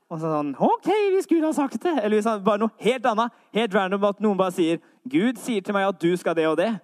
Og 0.08 0.20
så 0.20 0.30
sånn 0.32 0.54
OK, 0.64 0.88
hvis 1.12 1.28
Gud 1.28 1.44
har 1.44 1.52
sagt 1.56 1.82
det. 1.82 1.96
Eller 1.98 2.16
hvis 2.16 2.28
han, 2.28 2.44
bare 2.44 2.62
noe 2.62 2.72
helt 2.80 3.06
annet. 3.10 3.34
Helt 3.52 3.74
random 3.74 4.06
at 4.08 4.22
noen 4.24 4.38
bare 4.38 4.54
sier 4.56 4.80
'Gud 5.08 5.40
sier 5.42 5.64
til 5.64 5.76
meg 5.76 5.88
at 5.88 6.00
du 6.00 6.14
skal 6.16 6.36
det 6.36 6.46
og 6.48 6.58
det'. 6.60 6.78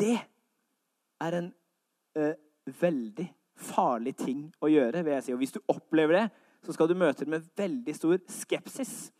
Det 0.00 0.16
er 1.20 1.36
en 1.36 1.52
eh, 2.16 2.34
veldig 2.80 3.26
farlig 3.60 4.14
ting 4.16 4.46
å 4.62 4.70
gjøre. 4.72 5.04
vil 5.04 5.12
jeg 5.12 5.24
si. 5.24 5.32
Og 5.32 5.38
Hvis 5.38 5.52
du 5.52 5.60
opplever 5.68 6.16
det, 6.16 6.30
så 6.64 6.72
skal 6.72 6.88
du 6.88 6.94
møte 6.94 7.24
det 7.24 7.28
med 7.28 7.46
veldig 7.56 7.94
stor 7.96 8.18
skepsis. 8.28 9.12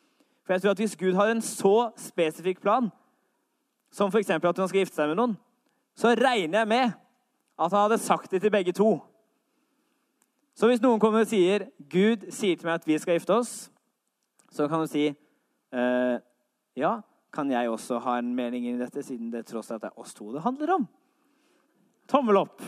For 0.44 0.54
jeg 0.54 0.62
tror 0.62 0.70
at 0.70 0.78
Hvis 0.78 0.96
Gud 0.96 1.14
har 1.14 1.30
en 1.30 1.42
så 1.42 1.90
spesifikk 1.96 2.60
plan, 2.60 2.90
som 3.90 4.10
f.eks. 4.10 4.30
at 4.30 4.58
han 4.58 4.68
skal 4.68 4.78
gifte 4.80 4.96
seg 4.96 5.08
med 5.08 5.16
noen, 5.16 5.36
så 5.94 6.14
regner 6.14 6.58
jeg 6.58 6.68
med 6.68 6.92
at 7.58 7.72
han 7.72 7.80
hadde 7.80 7.98
sagt 7.98 8.30
det 8.30 8.40
til 8.40 8.50
begge 8.50 8.72
to. 8.72 9.00
Så 10.54 10.66
hvis 10.66 10.82
noen 10.82 11.00
kommer 11.00 11.24
og 11.24 11.30
sier 11.30 11.68
Gud 11.90 12.30
sier 12.30 12.56
til 12.56 12.68
meg 12.68 12.80
at 12.80 12.86
vi 12.86 12.98
skal 12.98 13.16
gifte 13.18 13.34
oss, 13.34 13.70
så 14.50 14.66
kan 14.68 14.82
du 14.82 14.90
si 14.90 15.06
eh, 15.08 16.16
ja, 16.76 16.92
kan 17.32 17.50
jeg 17.50 17.70
også 17.70 17.98
ha 18.04 18.18
en 18.18 18.34
mening 18.34 18.66
i 18.68 18.78
dette, 18.78 19.02
siden 19.02 19.30
det 19.32 19.46
tross 19.46 19.70
alt 19.70 19.86
er 19.86 19.98
oss 19.98 20.14
to 20.14 20.32
det 20.34 20.42
handler 20.42 20.74
om? 20.74 20.88
Tommel 22.10 22.42
opp. 22.42 22.62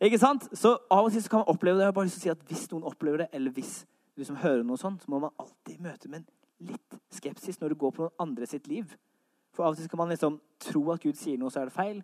Ikke 0.00 0.20
sant? 0.20 0.48
Så 0.52 0.74
Av 0.92 1.06
og 1.06 1.12
til 1.12 1.24
kan 1.28 1.42
man 1.42 1.52
oppleve 1.52 1.78
det. 1.78 1.86
Jeg 1.86 1.92
har 1.92 1.96
bare 1.96 2.08
lyst 2.08 2.18
til 2.20 2.24
å 2.24 2.26
si 2.26 2.34
at 2.34 2.48
Hvis 2.50 2.70
noen 2.72 2.88
opplever 2.88 3.24
det, 3.24 3.28
eller 3.32 3.54
hvis 3.56 3.86
du 4.16 4.24
som 4.24 4.36
hører 4.40 4.64
noe 4.64 4.80
sånt, 4.80 5.02
så 5.02 5.12
må 5.12 5.20
man 5.20 5.34
alltid 5.40 5.80
møte 5.84 6.08
med 6.08 6.22
en 6.22 6.70
litt 6.72 6.96
skepsis 7.12 7.60
når 7.60 7.72
du 7.72 7.80
går 7.80 7.92
på 7.92 8.04
noen 8.04 8.22
andre 8.24 8.48
sitt 8.48 8.68
liv. 8.68 8.96
For 9.52 9.64
Av 9.64 9.74
og 9.74 9.80
til 9.80 9.88
kan 9.92 10.00
man 10.00 10.12
liksom 10.12 10.38
tro 10.60 10.82
at 10.92 11.02
Gud 11.04 11.16
sier 11.16 11.40
noe, 11.40 11.52
så 11.52 11.62
er 11.62 11.70
det 11.70 11.76
feil. 11.76 12.02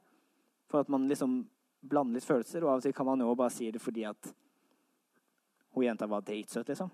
For 0.69 0.85
at 0.85 0.93
man 0.93 1.09
liksom 1.09 1.43
blander 1.83 2.21
litt 2.21 2.29
følelser. 2.29 2.65
Og 2.65 2.73
av 2.73 2.81
og 2.81 2.87
til 2.87 2.95
kan 2.97 3.09
man 3.09 3.21
jo 3.25 3.35
bare 3.37 3.53
si 3.53 3.71
det 3.73 3.83
fordi 3.83 4.07
at 4.09 4.33
hun 5.73 5.87
jenta 5.87 6.09
var 6.09 6.25
dritsøt, 6.25 6.69
liksom. 6.69 6.91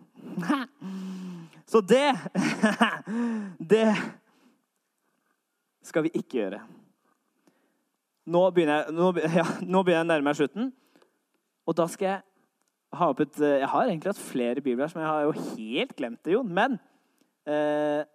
Så 1.72 1.80
det 1.80 2.14
Det 3.74 3.86
skal 5.82 6.04
vi 6.04 6.12
ikke 6.14 6.38
gjøre. 6.38 6.60
Nå 8.28 8.42
begynner 8.52 8.82
jeg, 8.82 8.94
nå, 8.94 9.12
ja, 9.40 9.46
begynner 9.64 9.94
jeg 9.94 10.04
å 10.04 10.10
nærme 10.10 10.28
meg 10.28 10.38
slutten. 10.38 10.72
Og 11.68 11.76
da 11.76 11.84
skal 11.92 12.08
jeg 12.08 12.22
ha 12.96 13.10
opp 13.12 13.20
et 13.20 13.40
Jeg 13.44 13.68
har 13.68 13.84
egentlig 13.84 14.14
hatt 14.14 14.22
flere 14.30 14.62
bibler, 14.64 14.88
men 14.94 15.04
jeg 15.04 15.10
har 15.10 15.26
jo 15.26 15.56
helt 15.58 15.96
glemt 15.96 16.22
det, 16.24 16.32
Jon. 16.32 16.48
Men 16.48 16.78
eh, 17.44 18.06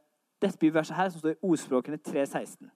dette 0.41 0.57
bibelverset 0.57 0.97
her, 0.97 1.11
som 1.13 1.21
står 1.21 1.35
i 1.35 1.41
Ordspråkene 1.45 1.99
3,16, 2.01 2.71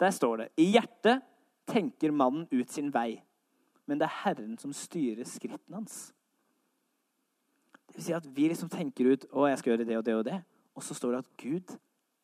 der 0.00 0.14
står 0.14 0.36
det 0.36 0.48
I 0.60 0.70
hjertet 0.76 1.24
tenker 1.70 2.12
mannen 2.12 2.46
ut 2.52 2.70
sin 2.72 2.90
vei, 2.92 3.22
men 3.86 4.00
det 4.00 4.08
er 4.08 4.18
Herren 4.24 4.56
som 4.58 4.72
styrer 4.74 5.26
skritten 5.28 5.76
hans. 5.76 6.10
Det 7.88 7.96
vil 7.96 8.06
si 8.06 8.14
at 8.14 8.26
vi 8.36 8.48
liksom 8.50 8.70
tenker 8.70 9.12
ut 9.14 9.26
å, 9.32 9.48
jeg 9.50 9.58
skal 9.58 9.72
gjøre 9.72 9.86
det 9.88 9.96
og 9.98 10.04
det 10.06 10.14
og 10.14 10.26
det. 10.28 10.36
Og 10.78 10.84
så 10.86 10.94
står 10.94 11.16
det 11.16 11.22
at 11.24 11.30
Gud 11.40 11.72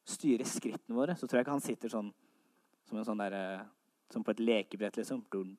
styrer 0.07 0.47
skrittene 0.47 0.95
våre. 0.95 1.17
Så 1.19 1.27
tror 1.27 1.41
jeg 1.41 1.47
ikke 1.47 1.57
han 1.57 1.65
sitter 1.65 1.91
sånn 1.91 2.13
som 2.87 3.01
en 3.01 3.07
sånn 3.09 3.19
der, 3.19 3.35
som 4.13 4.25
på 4.25 4.35
et 4.35 4.41
lekebrett, 4.41 4.99
liksom. 5.01 5.25
Sånn 5.31 5.53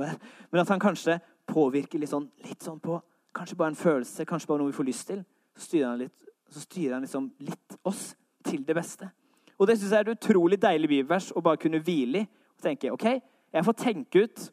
Men 0.00 0.62
at 0.62 0.68
han 0.68 0.82
kanskje 0.82 1.18
påvirker 1.50 1.98
litt 1.98 2.12
sånn, 2.12 2.28
litt 2.46 2.62
sånn 2.62 2.82
på 2.82 3.00
Kanskje 3.30 3.54
bare 3.54 3.70
en 3.70 3.78
følelse, 3.78 4.24
kanskje 4.26 4.48
bare 4.50 4.58
noe 4.58 4.72
vi 4.72 4.74
får 4.74 4.86
lyst 4.88 5.04
til. 5.06 5.20
Så 5.54 5.68
styrer 5.68 5.86
han, 5.86 6.00
litt, 6.00 6.24
så 6.50 6.62
styrer 6.64 6.96
han 6.96 7.04
liksom 7.06 7.28
litt 7.46 7.76
oss 7.86 8.16
til 8.42 8.64
det 8.66 8.74
beste. 8.74 9.06
Og 9.54 9.68
det 9.68 9.76
syns 9.78 9.92
jeg 9.92 10.02
er 10.02 10.08
et 10.08 10.16
utrolig 10.16 10.58
deilig 10.58 10.90
bibelvers 10.90 11.28
å 11.36 11.42
bare 11.44 11.60
kunne 11.62 11.78
hvile 11.84 12.24
i. 12.24 12.26
Og 12.58 12.64
tenke 12.64 12.90
OK, 12.90 13.06
jeg 13.54 13.68
får 13.68 13.78
tenke 13.78 14.24
ut 14.24 14.48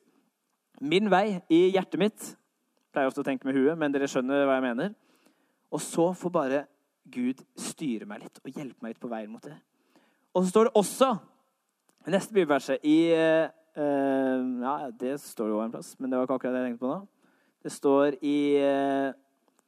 min 0.86 1.10
vei 1.10 1.40
i 1.50 1.72
hjertet 1.74 1.98
mitt 1.98 2.28
Jeg 2.28 2.94
pleier 2.94 3.10
ofte 3.10 3.24
å 3.24 3.26
tenke 3.26 3.50
med 3.50 3.58
huet, 3.58 3.74
men 3.78 3.94
dere 3.94 4.10
skjønner 4.10 4.46
hva 4.46 4.60
jeg 4.60 4.68
mener. 4.68 4.94
Og 5.74 5.82
så 5.82 6.12
får 6.18 6.34
bare 6.34 6.66
Gud 7.10 7.42
styre 7.60 8.08
meg 8.10 8.24
litt 8.24 8.40
og 8.44 8.52
hjelpe 8.52 8.84
meg 8.84 8.94
litt 8.94 9.02
på 9.02 9.12
veien 9.12 9.32
mot 9.32 9.44
det. 9.44 9.56
Og 10.34 10.44
så 10.44 10.54
står 10.54 10.70
det 10.70 10.80
også 10.80 11.12
neste 12.14 12.36
bibelverset 12.36 12.84
i 12.88 12.98
uh, 13.14 13.48
Ja, 13.78 14.90
det 14.90 15.20
står 15.22 15.52
jo 15.52 15.62
en 15.62 15.74
plass, 15.74 15.94
men 16.00 16.10
det 16.10 16.18
var 16.18 16.26
ikke 16.26 16.40
akkurat 16.40 16.56
det 16.56 16.62
jeg 16.64 16.72
tenkte 16.72 16.86
på 16.86 16.92
nå. 16.92 17.00
Det 17.64 17.74
står 17.74 18.18
i 18.26 18.38
uh, 18.64 19.12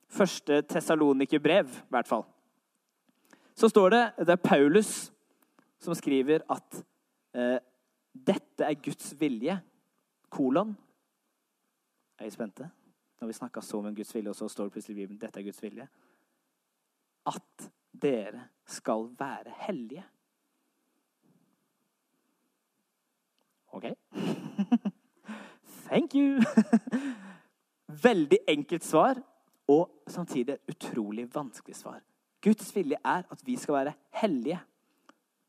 første 0.09 0.61
Tessalonikerbrev, 0.69 1.69
i 1.69 1.93
hvert 1.93 2.09
fall. 2.09 2.25
Så 3.53 3.69
står 3.69 3.93
det 3.93 4.03
Det 4.23 4.33
er 4.33 4.47
Paulus 4.47 4.93
som 5.79 5.95
skriver 5.95 6.41
at 6.49 6.81
uh, 7.37 7.59
dette 8.13 8.65
er 8.65 8.81
Guds 8.81 9.13
vilje. 9.19 9.59
Kolon. 10.29 10.75
Er 12.19 12.27
vi 12.27 12.35
spente? 12.35 12.69
når 13.19 13.27
vi 13.27 13.33
snakka 13.33 13.61
så 13.61 13.79
om 13.79 13.95
Guds 13.95 14.15
vilje, 14.15 14.31
og 14.31 14.35
så 14.35 14.47
står 14.49 14.69
det 14.69 14.75
plutselig 14.75 14.95
i 14.95 15.01
Bibelen 15.01 15.19
dette 15.19 15.39
er 15.39 15.47
Guds 15.47 15.63
vilje 15.63 15.87
At 17.27 17.69
dere 17.91 18.45
skal 18.69 19.09
være 19.19 19.51
hellige. 19.65 20.03
OK? 23.71 23.89
Thank 25.89 26.15
you! 26.15 26.39
Veldig 28.03 28.39
enkelt 28.47 28.83
svar, 28.85 29.19
og 29.69 29.89
samtidig 30.07 30.57
utrolig 30.69 31.27
vanskelig 31.33 31.75
svar. 31.75 32.01
Guds 32.41 32.75
vilje 32.75 32.97
er 33.05 33.25
at 33.29 33.41
vi 33.45 33.55
skal 33.59 33.73
være 33.73 33.93
hellige. 34.21 34.59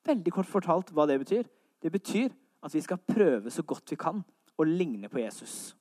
Veldig 0.07 0.33
kort 0.33 0.49
fortalt 0.49 0.93
hva 0.93 1.07
det 1.09 1.19
betyr. 1.23 1.45
Det 1.83 1.93
betyr 1.93 2.29
at 2.65 2.75
vi 2.75 2.81
skal 2.85 3.01
prøve 3.09 3.51
så 3.51 3.63
godt 3.63 3.93
vi 3.93 3.97
kan 4.01 4.23
å 4.61 4.67
ligne 4.67 5.09
på 5.09 5.21
Jesus. 5.23 5.75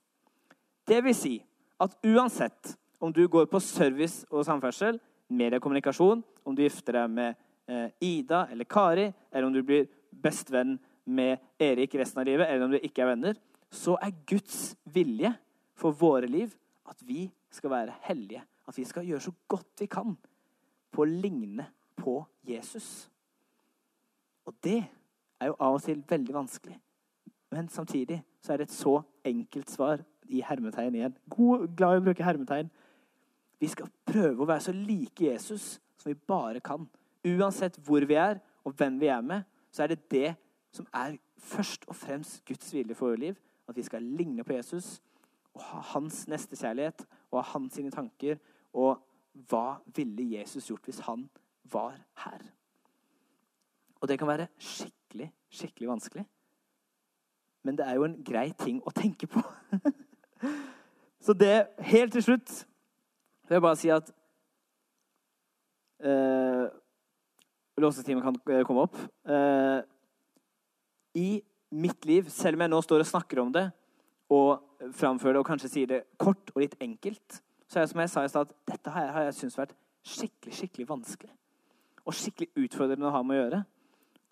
Det 0.88 1.02
vil 1.04 1.16
si 1.16 1.34
at 1.80 1.96
uansett 2.06 2.76
om 3.00 3.12
du 3.12 3.26
går 3.28 3.48
på 3.48 3.60
service 3.64 4.26
og 4.30 4.44
samferdsel, 4.44 4.98
mediekommunikasjon, 5.28 6.22
om 6.44 6.56
du 6.56 6.62
gifter 6.62 6.98
deg 6.98 7.12
med 7.12 7.36
eh, 7.70 7.88
Ida 8.00 8.46
eller 8.52 8.68
Kari, 8.68 9.08
eller 9.32 9.46
om 9.48 9.54
du 9.54 9.62
blir 9.64 9.88
bestevenn 10.10 10.76
med 11.04 11.38
Erik 11.60 11.94
resten 11.98 12.20
av 12.22 12.28
livet, 12.28 12.48
eller 12.48 12.66
om 12.66 12.74
du 12.74 12.78
ikke 12.80 13.04
er 13.04 13.12
venner, 13.12 13.38
så 13.70 13.96
er 14.02 14.16
Guds 14.26 14.74
vilje 14.84 15.32
for 15.78 15.96
våre 15.96 16.28
liv 16.30 16.52
at 16.90 17.00
vi 17.06 17.28
skal 17.50 17.72
være 17.72 17.96
hellige. 18.08 18.42
At 18.68 18.78
vi 18.78 18.84
skal 18.86 19.06
gjøre 19.06 19.24
så 19.24 19.32
godt 19.50 19.82
vi 19.82 19.88
kan 19.90 20.14
på 20.90 21.02
å 21.02 21.08
ligne 21.08 21.66
på 21.98 22.18
Jesus. 22.46 23.08
Og 24.46 24.54
det 24.64 24.82
er 25.40 25.50
jo 25.50 25.58
av 25.58 25.78
og 25.78 25.84
til 25.84 26.02
veldig 26.08 26.34
vanskelig. 26.34 26.76
Men 27.50 27.68
samtidig 27.68 28.20
så 28.42 28.52
er 28.52 28.60
det 28.60 28.68
et 28.68 28.76
så 28.76 29.00
enkelt 29.26 29.70
svar 29.70 30.04
i 30.30 30.42
hermetegn 30.46 30.94
igjen. 30.94 31.16
God, 31.30 31.66
glad 31.76 31.96
i 31.96 32.02
å 32.02 32.04
bruke 32.06 32.26
hermetegn. 32.26 32.70
Vi 33.60 33.68
skal 33.70 33.90
prøve 34.06 34.44
å 34.44 34.48
være 34.48 34.68
så 34.68 34.74
like 34.74 35.24
Jesus 35.24 35.72
som 36.00 36.10
vi 36.12 36.18
bare 36.28 36.62
kan. 36.64 36.86
Uansett 37.26 37.76
hvor 37.84 38.04
vi 38.08 38.16
er, 38.16 38.38
og 38.64 38.76
hvem 38.78 39.00
vi 39.00 39.10
er 39.12 39.24
med, 39.24 39.44
så 39.72 39.84
er 39.84 39.92
det 39.92 40.00
det 40.12 40.30
som 40.72 40.86
er 40.94 41.16
først 41.38 41.84
og 41.88 41.96
fremst 41.96 42.44
Guds 42.44 42.72
vilje 42.74 42.94
for 42.94 43.10
vårt 43.10 43.18
liv. 43.18 43.34
At 43.68 43.76
vi 43.76 43.82
skal 43.82 44.02
ligne 44.02 44.44
på 44.44 44.52
Jesus 44.52 45.00
og 45.54 45.62
ha 45.62 45.80
hans 45.94 46.28
nestekjærlighet 46.28 47.06
og 47.30 47.44
ha 47.44 47.52
hans 47.52 47.74
sine 47.74 47.90
tanker. 47.90 48.38
Og 48.72 48.98
hva 49.32 49.80
ville 49.96 50.38
Jesus 50.38 50.66
gjort 50.70 50.84
hvis 50.84 51.02
han 51.06 51.28
var 51.72 51.98
her? 52.24 52.42
Og 54.00 54.08
det 54.08 54.18
kan 54.18 54.28
være 54.28 54.46
skikkelig, 54.58 55.32
skikkelig 55.50 55.88
vanskelig. 55.88 56.24
Men 57.62 57.78
det 57.78 57.86
er 57.86 57.94
jo 57.94 58.04
en 58.04 58.22
grei 58.24 58.50
ting 58.58 58.80
å 58.86 58.92
tenke 58.96 59.26
på. 59.26 59.42
Så 61.24 61.36
det 61.36 61.66
Helt 61.78 62.12
til 62.12 62.22
slutt 62.22 62.50
vil 63.48 63.58
jeg 63.58 63.62
bare 63.62 63.76
si 63.76 63.90
at 63.92 64.12
eh, 66.06 66.66
Låsetimen 67.80 68.22
kan 68.24 68.38
eh, 68.48 68.62
komme 68.64 68.86
opp. 68.86 68.96
Eh, 69.26 69.80
I 71.18 71.42
mitt 71.70 72.04
liv, 72.06 72.28
selv 72.30 72.58
om 72.58 72.64
jeg 72.64 72.72
nå 72.72 72.80
står 72.82 73.04
og 73.04 73.10
snakker 73.10 73.42
om 73.42 73.52
det 73.54 73.66
og 74.30 74.90
framfører 74.96 75.36
det 75.36 75.42
og 75.42 75.48
kanskje 75.48 75.70
sier 75.70 75.90
det 75.90 76.00
kort 76.18 76.52
og 76.54 76.62
litt 76.62 76.76
enkelt, 76.82 77.40
så 77.66 77.78
er 77.78 77.84
det 77.84 77.92
som 77.92 78.02
jeg 78.02 78.10
sa 78.10 78.24
i 78.24 78.30
stad, 78.30 78.50
at 78.50 78.72
dette 78.72 78.94
jeg, 78.94 79.12
har 79.14 79.26
jeg 79.26 79.36
syntes 79.38 79.58
vært 79.58 79.76
skikkelig, 80.06 80.54
skikkelig 80.58 80.88
vanskelig. 80.88 81.32
Og 82.06 82.16
skikkelig 82.16 82.64
utfordrende 82.64 83.06
å 83.06 83.14
ha 83.14 83.22
med 83.26 83.36
å 83.36 83.40
gjøre. 83.42 83.60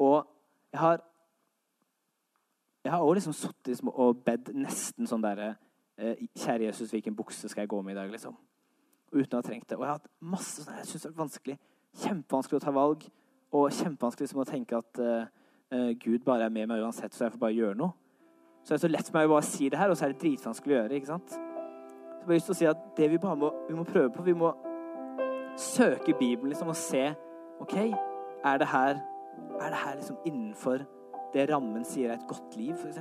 Og 0.03 0.17
jeg 0.73 0.83
har 0.83 1.03
jeg 2.85 2.93
har 2.95 3.03
også 3.05 3.15
liksom 3.19 3.35
sittet 3.37 3.73
liksom 3.73 3.91
og 3.93 4.21
bedt 4.25 4.53
nesten 4.57 5.09
sånn 5.11 5.21
derre 5.21 5.49
eh, 5.99 6.21
Kjære 6.39 6.71
Jesus, 6.71 6.93
hvilken 6.95 7.17
bukse 7.19 7.51
skal 7.51 7.67
jeg 7.67 7.73
gå 7.75 7.81
med 7.83 7.93
i 7.93 7.99
dag? 7.99 8.11
liksom? 8.11 8.37
Uten 9.13 9.35
å 9.35 9.41
ha 9.41 9.45
trengt 9.45 9.69
det. 9.69 9.77
Og 9.77 9.85
jeg 9.85 9.91
har 9.91 9.99
hatt 9.99 10.11
masse 10.21 10.65
sånn 10.65 10.79
jeg 10.79 10.89
synes 10.93 11.05
det 11.05 11.11
er 11.11 11.19
vanskelig. 11.19 11.57
Kjempevanskelig 12.05 12.61
å 12.61 12.65
ta 12.65 12.75
valg. 12.75 13.05
Og 13.53 13.67
kjempevanskelig 13.73 14.29
liksom 14.29 14.41
å 14.41 14.49
tenke 14.49 14.79
at 14.79 15.03
uh, 15.03 15.29
Gud 15.71 16.23
bare 16.25 16.47
er 16.47 16.53
med 16.53 16.69
meg 16.71 16.81
uansett, 16.81 17.13
så 17.15 17.27
jeg 17.27 17.35
får 17.35 17.43
bare 17.43 17.57
gjøre 17.57 17.77
noe. 17.77 17.93
Så 18.63 18.73
det 18.73 18.79
er 18.79 18.85
så 18.87 18.91
lett 18.93 19.09
for 19.09 19.19
meg 19.19 19.29
å 19.29 19.35
bare 19.35 19.49
si 19.49 19.69
det 19.69 19.79
her, 19.81 19.91
og 19.93 19.97
så 19.97 20.07
er 20.07 20.15
det 20.15 20.23
dritvanskelig 20.23 20.75
å 20.75 20.79
gjøre. 20.79 20.97
ikke 20.97 21.11
sant? 21.11 21.35
Så 21.35 22.21
jeg 22.21 22.27
har 22.27 22.35
lyst 22.35 22.49
til 22.51 22.57
å 22.57 22.59
si 22.59 22.69
at 22.69 22.87
det 22.99 23.11
vi 23.13 23.21
bare 23.23 23.41
må, 23.41 23.53
vi 23.69 23.77
må 23.77 23.85
prøve 23.89 24.11
på 24.13 24.25
Vi 24.27 24.35
må 24.37 24.53
søke 25.59 26.15
Bibelen 26.19 26.53
liksom, 26.53 26.69
og 26.69 26.77
se 26.77 27.09
OK, 27.61 27.77
er 28.47 28.59
det 28.61 28.69
her, 28.71 29.01
er 29.59 29.73
det 29.73 29.81
her 29.83 29.97
liksom 29.97 30.19
innenfor 30.29 30.85
det 31.35 31.49
rammen 31.51 31.85
sier 31.85 32.13
er 32.13 32.21
et 32.21 32.29
godt 32.29 32.57
liv, 32.57 32.77
f.eks. 32.77 33.01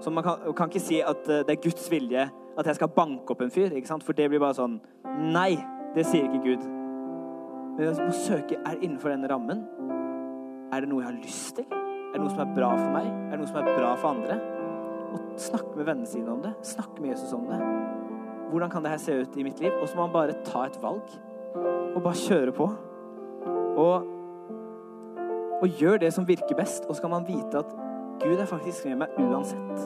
Så 0.00 0.10
man 0.10 0.24
kan, 0.24 0.42
kan, 0.56 0.70
ikke 0.72 0.82
si 0.82 1.00
at 1.04 1.28
eh, 1.28 1.44
det 1.46 1.54
er 1.54 1.62
Guds 1.62 1.90
vilje 1.92 2.24
at 2.58 2.66
jeg 2.66 2.78
skal 2.78 2.92
banke 2.96 3.32
opp 3.32 3.44
en 3.44 3.52
fyr. 3.52 3.72
ikke 3.76 3.88
sant? 3.88 4.04
For 4.04 4.16
det 4.16 4.30
blir 4.32 4.40
bare 4.40 4.56
sånn 4.56 4.80
Nei, 5.20 5.58
det 5.94 6.06
sier 6.08 6.26
ikke 6.26 6.42
Gud. 6.44 6.64
Men 7.76 7.84
vi 7.84 8.06
må 8.08 8.14
søke 8.16 8.58
er 8.58 8.76
det 8.76 8.86
innenfor 8.86 9.12
denne 9.12 9.28
rammen. 9.30 9.62
Er 10.70 10.84
det 10.84 10.90
noe 10.90 11.02
jeg 11.02 11.10
har 11.10 11.18
lyst 11.18 11.56
til? 11.58 11.66
Er 11.70 12.14
det 12.14 12.22
noe 12.22 12.32
som 12.32 12.44
er 12.44 12.54
bra 12.54 12.70
for 12.76 12.92
meg? 12.94 13.08
Er 13.10 13.34
det 13.34 13.40
noe 13.42 13.50
som 13.50 13.60
er 13.62 13.72
bra 13.74 13.90
for 13.98 14.12
andre? 14.14 14.38
Og 15.10 15.40
snakke 15.40 15.74
med 15.74 15.88
vennene 15.88 16.06
sine 16.06 16.30
om 16.30 16.44
det. 16.44 16.54
Snakke 16.66 17.02
med 17.02 17.12
Jesus 17.14 17.34
om 17.34 17.48
det. 17.50 17.58
Hvordan 18.50 18.70
kan 18.70 18.86
det 18.86 18.94
her 18.94 19.02
se 19.02 19.18
ut 19.18 19.36
i 19.36 19.46
mitt 19.46 19.60
liv? 19.62 19.74
Og 19.80 19.88
så 19.88 19.98
må 19.98 20.06
man 20.06 20.14
bare 20.14 20.38
ta 20.46 20.64
et 20.66 20.78
valg. 20.82 21.18
Og 21.94 22.02
bare 22.02 22.18
kjøre 22.28 22.54
på. 22.54 22.70
Og 23.80 24.16
og 25.60 25.68
gjør 25.68 25.98
det 26.00 26.12
som 26.14 26.28
virker 26.28 26.56
best. 26.56 26.86
Og 26.88 26.96
så 26.96 27.02
kan 27.02 27.10
man 27.10 27.26
vite 27.28 27.58
at 27.58 27.72
Gud 28.22 28.38
er 28.38 28.48
faktisk 28.48 28.86
med 28.88 29.02
meg 29.02 29.18
uansett. 29.20 29.82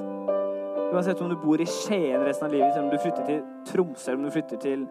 Uansett 0.94 1.20
om 1.22 1.30
du 1.30 1.36
bor 1.42 1.60
i 1.60 1.66
Skien 1.66 2.22
resten 2.22 2.46
av 2.46 2.54
livet, 2.54 2.70
eller 2.74 2.86
om 2.86 2.92
du 2.92 3.00
flytter 3.02 3.26
til 3.26 3.40
Tromsø, 3.66 4.12
eller 4.12 4.20
om 4.20 4.28
du 4.28 4.34
flytter 4.34 4.60
til 4.62 4.86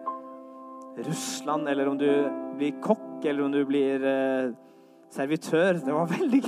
Russland, 1.06 1.68
eller 1.68 1.88
om 1.88 1.98
du 1.98 2.08
blir 2.58 2.76
kokk, 2.84 3.24
eller 3.24 3.44
om 3.46 3.52
du 3.52 3.62
blir 3.68 4.04
eh, 4.04 4.52
servitør. 5.14 5.78
Det 5.84 5.94
var 5.94 6.10
veldig 6.10 6.40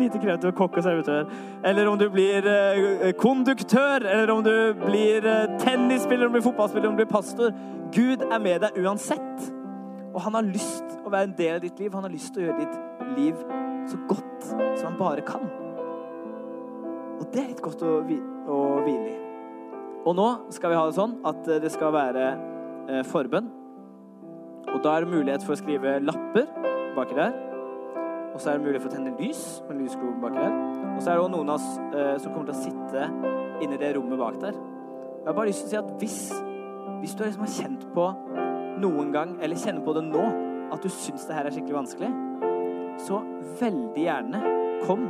lite 0.00 0.20
kreativt 0.20 0.58
kokk 0.58 0.78
og 0.80 0.86
servitør. 0.86 1.30
Eller 1.66 1.88
om 1.90 1.98
du 2.00 2.06
blir 2.12 2.46
eh, 2.48 3.12
konduktør, 3.18 4.04
eller 4.04 4.34
om 4.34 4.44
du 4.44 4.52
blir 4.84 5.26
eh, 5.26 5.56
tennisspiller, 5.62 6.26
om 6.26 6.34
du 6.34 6.38
blir 6.38 6.48
fotballspiller, 6.48 6.90
om 6.90 6.98
du 6.98 7.02
blir 7.04 7.10
pastor. 7.10 7.54
Gud 7.94 8.26
er 8.28 8.42
med 8.42 8.60
deg 8.66 8.78
uansett. 8.84 9.48
Og 10.10 10.20
han 10.24 10.36
har 10.36 10.46
lyst 10.46 10.98
å 11.04 11.12
være 11.12 11.30
en 11.30 11.38
del 11.38 11.56
av 11.56 11.64
ditt 11.64 11.80
liv. 11.80 11.94
Han 11.94 12.06
har 12.06 12.14
lyst 12.14 12.34
til 12.34 12.44
å 12.44 12.48
gjøre 12.48 12.64
ditt 12.64 13.18
liv 13.18 13.42
så 13.90 13.98
godt 14.10 14.46
som 14.50 14.86
han 14.90 15.00
bare 15.00 15.24
kan. 15.26 15.48
Og 17.20 17.26
det 17.32 17.42
er 17.42 17.50
litt 17.52 17.64
godt 17.64 17.82
å, 17.86 17.98
å 18.00 18.60
hvile 18.84 19.10
i. 19.10 19.18
Og 20.08 20.16
nå 20.16 20.28
skal 20.54 20.72
vi 20.72 20.78
ha 20.78 20.86
det 20.88 20.96
sånn 20.96 21.18
at 21.28 21.48
eh, 21.48 21.60
det 21.62 21.72
skal 21.74 21.94
være 21.94 22.26
eh, 22.88 23.04
forbønn. 23.06 23.52
Og 24.70 24.82
da 24.84 24.96
er 24.96 25.04
det 25.04 25.12
mulighet 25.12 25.44
for 25.44 25.56
å 25.56 25.60
skrive 25.60 25.98
lapper 26.04 26.48
baki 26.96 27.16
der. 27.18 27.49
Og 28.34 28.40
så 28.40 28.50
er 28.50 28.58
det 28.58 28.66
mulig 28.66 28.80
for 28.82 28.90
å 28.90 28.94
tenne 28.94 29.14
lys 29.18 29.42
med 29.66 29.76
en 29.76 29.82
lysklo 29.84 30.12
bak 30.22 30.36
der. 30.36 30.54
Og 30.94 31.00
så 31.02 31.10
er 31.10 31.18
det 31.18 31.24
også 31.24 31.32
noen 31.34 31.50
av 31.50 31.58
oss 31.58 31.70
eh, 31.90 32.14
som 32.22 32.34
kommer 32.34 32.50
til 32.50 32.56
å 32.56 32.62
sitte 32.62 33.08
inni 33.64 33.80
det 33.80 33.94
rommet 33.96 34.20
bak 34.20 34.38
der. 34.42 34.56
Jeg 35.20 35.26
har 35.28 35.36
bare 35.36 35.50
lyst 35.50 35.66
til 35.66 35.68
å 35.68 35.72
si 35.72 35.80
at 35.80 35.90
hvis, 36.00 36.18
hvis 37.02 37.16
du 37.16 37.24
liksom 37.24 37.44
har 37.44 37.54
kjent 37.56 37.86
på 37.94 38.06
noen 38.80 39.10
gang, 39.12 39.34
eller 39.42 39.60
kjenner 39.60 39.84
på 39.84 39.94
det 39.96 40.06
nå, 40.06 40.24
at 40.70 40.82
du 40.82 40.88
syns 40.94 41.26
det 41.28 41.36
her 41.36 41.48
er 41.48 41.54
skikkelig 41.54 41.76
vanskelig, 41.80 42.10
så 43.04 43.20
veldig 43.60 44.04
gjerne 44.04 44.42
kom 44.86 45.06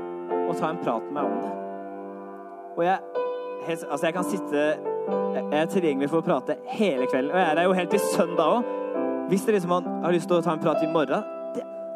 og 0.47 0.57
ta 0.59 0.71
en 0.71 0.81
prat 0.83 1.07
med 1.11 1.21
meg 1.21 1.31
om 1.31 1.41
det. 1.45 1.53
Og 2.79 2.85
jeg, 2.87 2.99
altså 3.91 4.07
jeg 4.07 4.15
kan 4.15 4.25
sitte 4.31 4.63
Jeg 5.35 5.59
er 5.59 5.67
tilgjengelig 5.71 6.09
for 6.11 6.23
å 6.23 6.25
prate 6.25 6.55
hele 6.71 7.07
kvelden. 7.11 7.33
Og 7.33 7.39
jeg 7.39 7.51
er 7.51 7.57
der 7.59 7.67
jo 7.67 7.75
helt 7.75 7.91
til 7.91 8.03
søndag 8.03 8.57
òg. 8.57 8.69
Hvis 9.31 9.45
dere 9.47 9.59
liksom 9.59 9.73
har 10.05 10.15
lyst 10.15 10.29
til 10.31 10.39
å 10.39 10.43
ta 10.45 10.55
en 10.55 10.63
prat 10.63 10.83
i 10.83 10.91
morgen, 10.91 11.40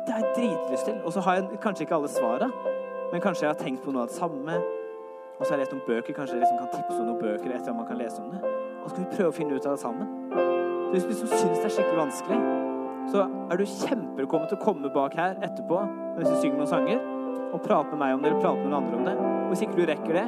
det, 0.07 0.15
har 0.15 0.23
jeg 0.25 0.33
dritlyst 0.37 0.89
til. 0.89 0.97
Og 1.05 1.13
så 1.13 1.21
har 1.25 1.41
jeg 1.41 1.61
kanskje 1.63 1.87
ikke 1.87 1.99
alle 1.99 2.11
svara, 2.13 2.51
men 3.13 3.23
kanskje 3.25 3.47
jeg 3.47 3.55
har 3.55 3.61
tenkt 3.61 3.85
på 3.85 3.95
noe 3.95 4.05
av 4.05 4.13
det 4.13 4.19
samme. 4.19 4.59
Og 5.39 5.43
så 5.43 5.53
har 5.53 5.59
jeg 5.59 5.65
lest 5.65 5.75
noen 5.75 5.87
bøker. 5.87 6.17
Kanskje 6.17 6.37
jeg 6.37 6.45
liksom 6.45 6.61
kan 6.61 6.71
tipse 6.75 7.01
om 7.01 7.09
noen 7.09 7.23
bøker 7.23 7.57
etter 7.57 7.73
at 7.73 7.79
man 7.79 7.89
kan 7.89 7.99
lese 7.99 8.23
om 8.23 8.31
det. 8.35 8.43
Og 8.83 8.85
så 8.85 8.95
skal 8.95 9.05
vi 9.05 9.17
prøve 9.17 9.33
å 9.33 9.37
finne 9.39 9.57
ut 9.57 9.67
av 9.67 9.75
det 9.75 9.83
sammen. 9.83 10.13
Så 10.35 10.93
hvis 10.93 11.05
du 11.05 11.11
liksom 11.11 11.33
syns 11.33 11.59
det 11.59 11.67
er 11.71 11.75
skikkelig 11.75 12.01
vanskelig, 12.05 12.39
så 13.13 13.27
er 13.51 13.61
du 13.61 13.65
kjempevelkommen 13.67 14.49
til 14.49 14.59
å 14.59 14.65
komme 14.65 14.91
bak 14.95 15.17
her 15.19 15.37
etterpå 15.45 15.81
mens 16.15 16.31
du 16.31 16.37
synger 16.39 16.61
noen 16.61 16.71
sanger, 16.71 17.03
og 17.55 17.63
prate 17.63 17.91
med 17.91 18.01
meg 18.01 18.15
om 18.15 18.23
det, 18.23 18.31
eller 18.31 18.43
prate 18.43 18.61
med 18.61 18.71
noen 18.71 18.79
andre 18.81 18.99
om 18.99 19.09
det. 19.09 19.15
Og 19.19 19.53
hvis 19.53 19.65
ikke 19.67 19.79
du 19.79 19.85
rekker 19.91 20.19
det, 20.19 20.25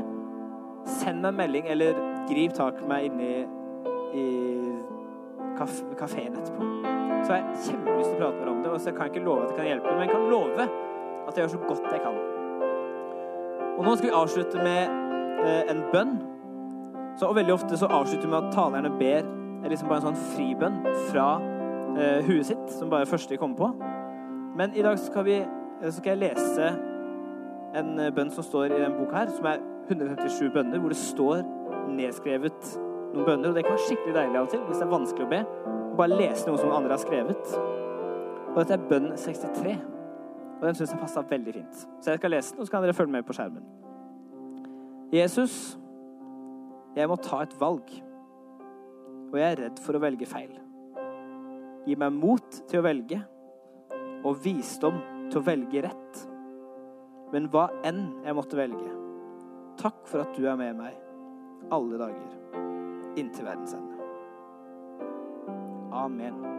send 0.99 1.23
meg 1.23 1.33
en 1.33 1.39
melding, 1.41 1.69
eller 1.75 2.01
grip 2.31 2.55
tak 2.59 2.81
i 2.83 2.89
meg 2.91 3.07
inne 3.09 3.31
i, 4.15 4.27
kafeen 5.57 6.37
etterpå. 6.37 6.69
Så 7.25 7.33
har 7.33 7.41
jeg 7.41 7.63
kjempelyst 7.67 8.13
til 8.13 8.17
å 8.17 8.21
prate 8.21 8.37
med 8.37 8.47
deg 8.47 8.53
om 8.53 8.63
det, 8.63 8.73
og 8.73 8.81
så 8.81 8.93
kan 8.95 9.09
jeg 9.09 9.17
ikke 9.17 9.27
love 9.27 9.45
at 9.45 9.53
jeg 9.53 9.59
kan 9.59 9.71
hjelpe, 9.71 9.95
men 9.95 10.05
jeg 10.07 10.13
kan 10.15 10.29
love 10.31 10.67
at 11.27 11.33
jeg 11.35 11.43
gjør 11.43 11.53
så 11.55 11.63
godt 11.67 11.89
jeg 11.93 12.03
kan. 12.05 12.21
Og 13.77 13.85
nå 13.85 13.97
skal 13.97 14.09
vi 14.09 14.15
avslutte 14.21 14.63
med 14.63 14.95
eh, 15.45 15.73
en 15.73 15.83
bønn. 15.93 16.15
Så, 17.17 17.27
og 17.29 17.37
veldig 17.37 17.55
ofte 17.57 17.79
så 17.81 17.89
avslutter 17.91 18.29
vi 18.29 18.33
med 18.33 18.47
at 18.47 18.55
talerne 18.55 18.93
ber 19.01 19.27
liksom 19.71 19.91
bare 19.91 20.03
en 20.03 20.09
sånn 20.11 20.25
fribønn 20.35 20.81
fra 21.11 21.29
eh, 21.97 22.27
huet 22.29 22.51
sitt, 22.51 22.67
som 22.77 22.93
bare 22.93 23.07
er 23.07 23.11
første 23.11 23.35
de 23.35 23.41
kommer 23.41 23.59
på. 23.59 23.93
Men 24.57 24.77
i 24.77 24.85
dag 24.85 24.99
skal, 25.01 25.27
vi, 25.27 25.41
eh, 25.43 25.93
skal 25.93 26.15
jeg 26.15 26.23
lese 26.29 26.71
en 27.77 27.99
eh, 28.01 28.13
bønn 28.15 28.33
som 28.33 28.47
står 28.47 28.71
i 28.71 28.77
denne 28.77 28.95
boka 28.97 29.25
her, 29.25 29.33
som 29.35 29.49
er 29.51 29.63
157 29.91 30.53
bønner, 30.55 30.81
hvor 30.81 30.93
det 30.93 31.01
står 31.01 31.43
nedskrevet 31.97 32.77
noen 33.15 33.27
bønner. 33.27 33.51
Og 33.51 33.57
det 33.57 33.65
kan 33.67 33.77
være 33.77 33.87
skikkelig 33.87 34.15
deilig 34.17 34.39
av 34.39 34.47
og 34.47 34.53
til 34.53 34.63
hvis 34.67 34.81
det 34.81 34.87
er 34.87 34.93
vanskelig 34.93 35.27
å 35.27 35.33
be. 35.33 35.43
Og 35.91 35.99
bare 36.01 36.19
lese 36.21 36.49
noe 36.49 36.61
som 36.61 36.75
andre 36.77 36.97
har 36.97 37.03
skrevet. 37.03 37.53
Og 38.53 38.59
dette 38.61 38.77
er 38.77 38.89
bønn 38.91 39.11
63. 39.21 39.77
Og 40.57 40.63
den 40.65 40.79
syns 40.79 40.95
jeg 40.95 41.01
passa 41.01 41.25
veldig 41.29 41.55
fint. 41.59 41.83
Så 42.01 42.13
jeg 42.13 42.21
skal 42.23 42.33
lese 42.33 42.55
den, 42.55 42.61
og 42.61 42.69
så 42.69 42.75
kan 42.75 42.85
dere 42.85 42.97
følge 42.97 43.13
med 43.13 43.27
på 43.29 43.37
skjermen. 43.37 43.65
Jesus, 45.13 45.77
jeg 46.97 47.09
må 47.11 47.19
ta 47.23 47.43
et 47.45 47.55
valg, 47.61 47.93
og 49.29 49.37
jeg 49.37 49.47
er 49.47 49.61
redd 49.67 49.83
for 49.85 49.99
å 49.99 50.03
velge 50.03 50.29
feil. 50.29 50.55
Gi 51.87 51.99
meg 52.01 52.17
mot 52.17 52.61
til 52.67 52.81
å 52.81 52.87
velge 52.87 53.21
og 54.27 54.41
visdom 54.43 54.99
til 55.29 55.43
å 55.43 55.47
velge 55.47 55.85
rett. 55.87 56.23
Men 57.35 57.51
hva 57.53 57.69
enn 57.87 58.09
jeg 58.25 58.39
måtte 58.39 58.59
velge, 58.59 58.91
takk 59.79 60.03
for 60.09 60.25
at 60.25 60.35
du 60.35 60.49
er 60.49 60.59
med 60.59 60.81
meg 60.81 60.97
alle 61.75 62.01
dager 62.01 62.66
inntil 63.17 63.45
verdens 63.45 63.73
ende. 63.73 63.95
Amen. 65.91 66.56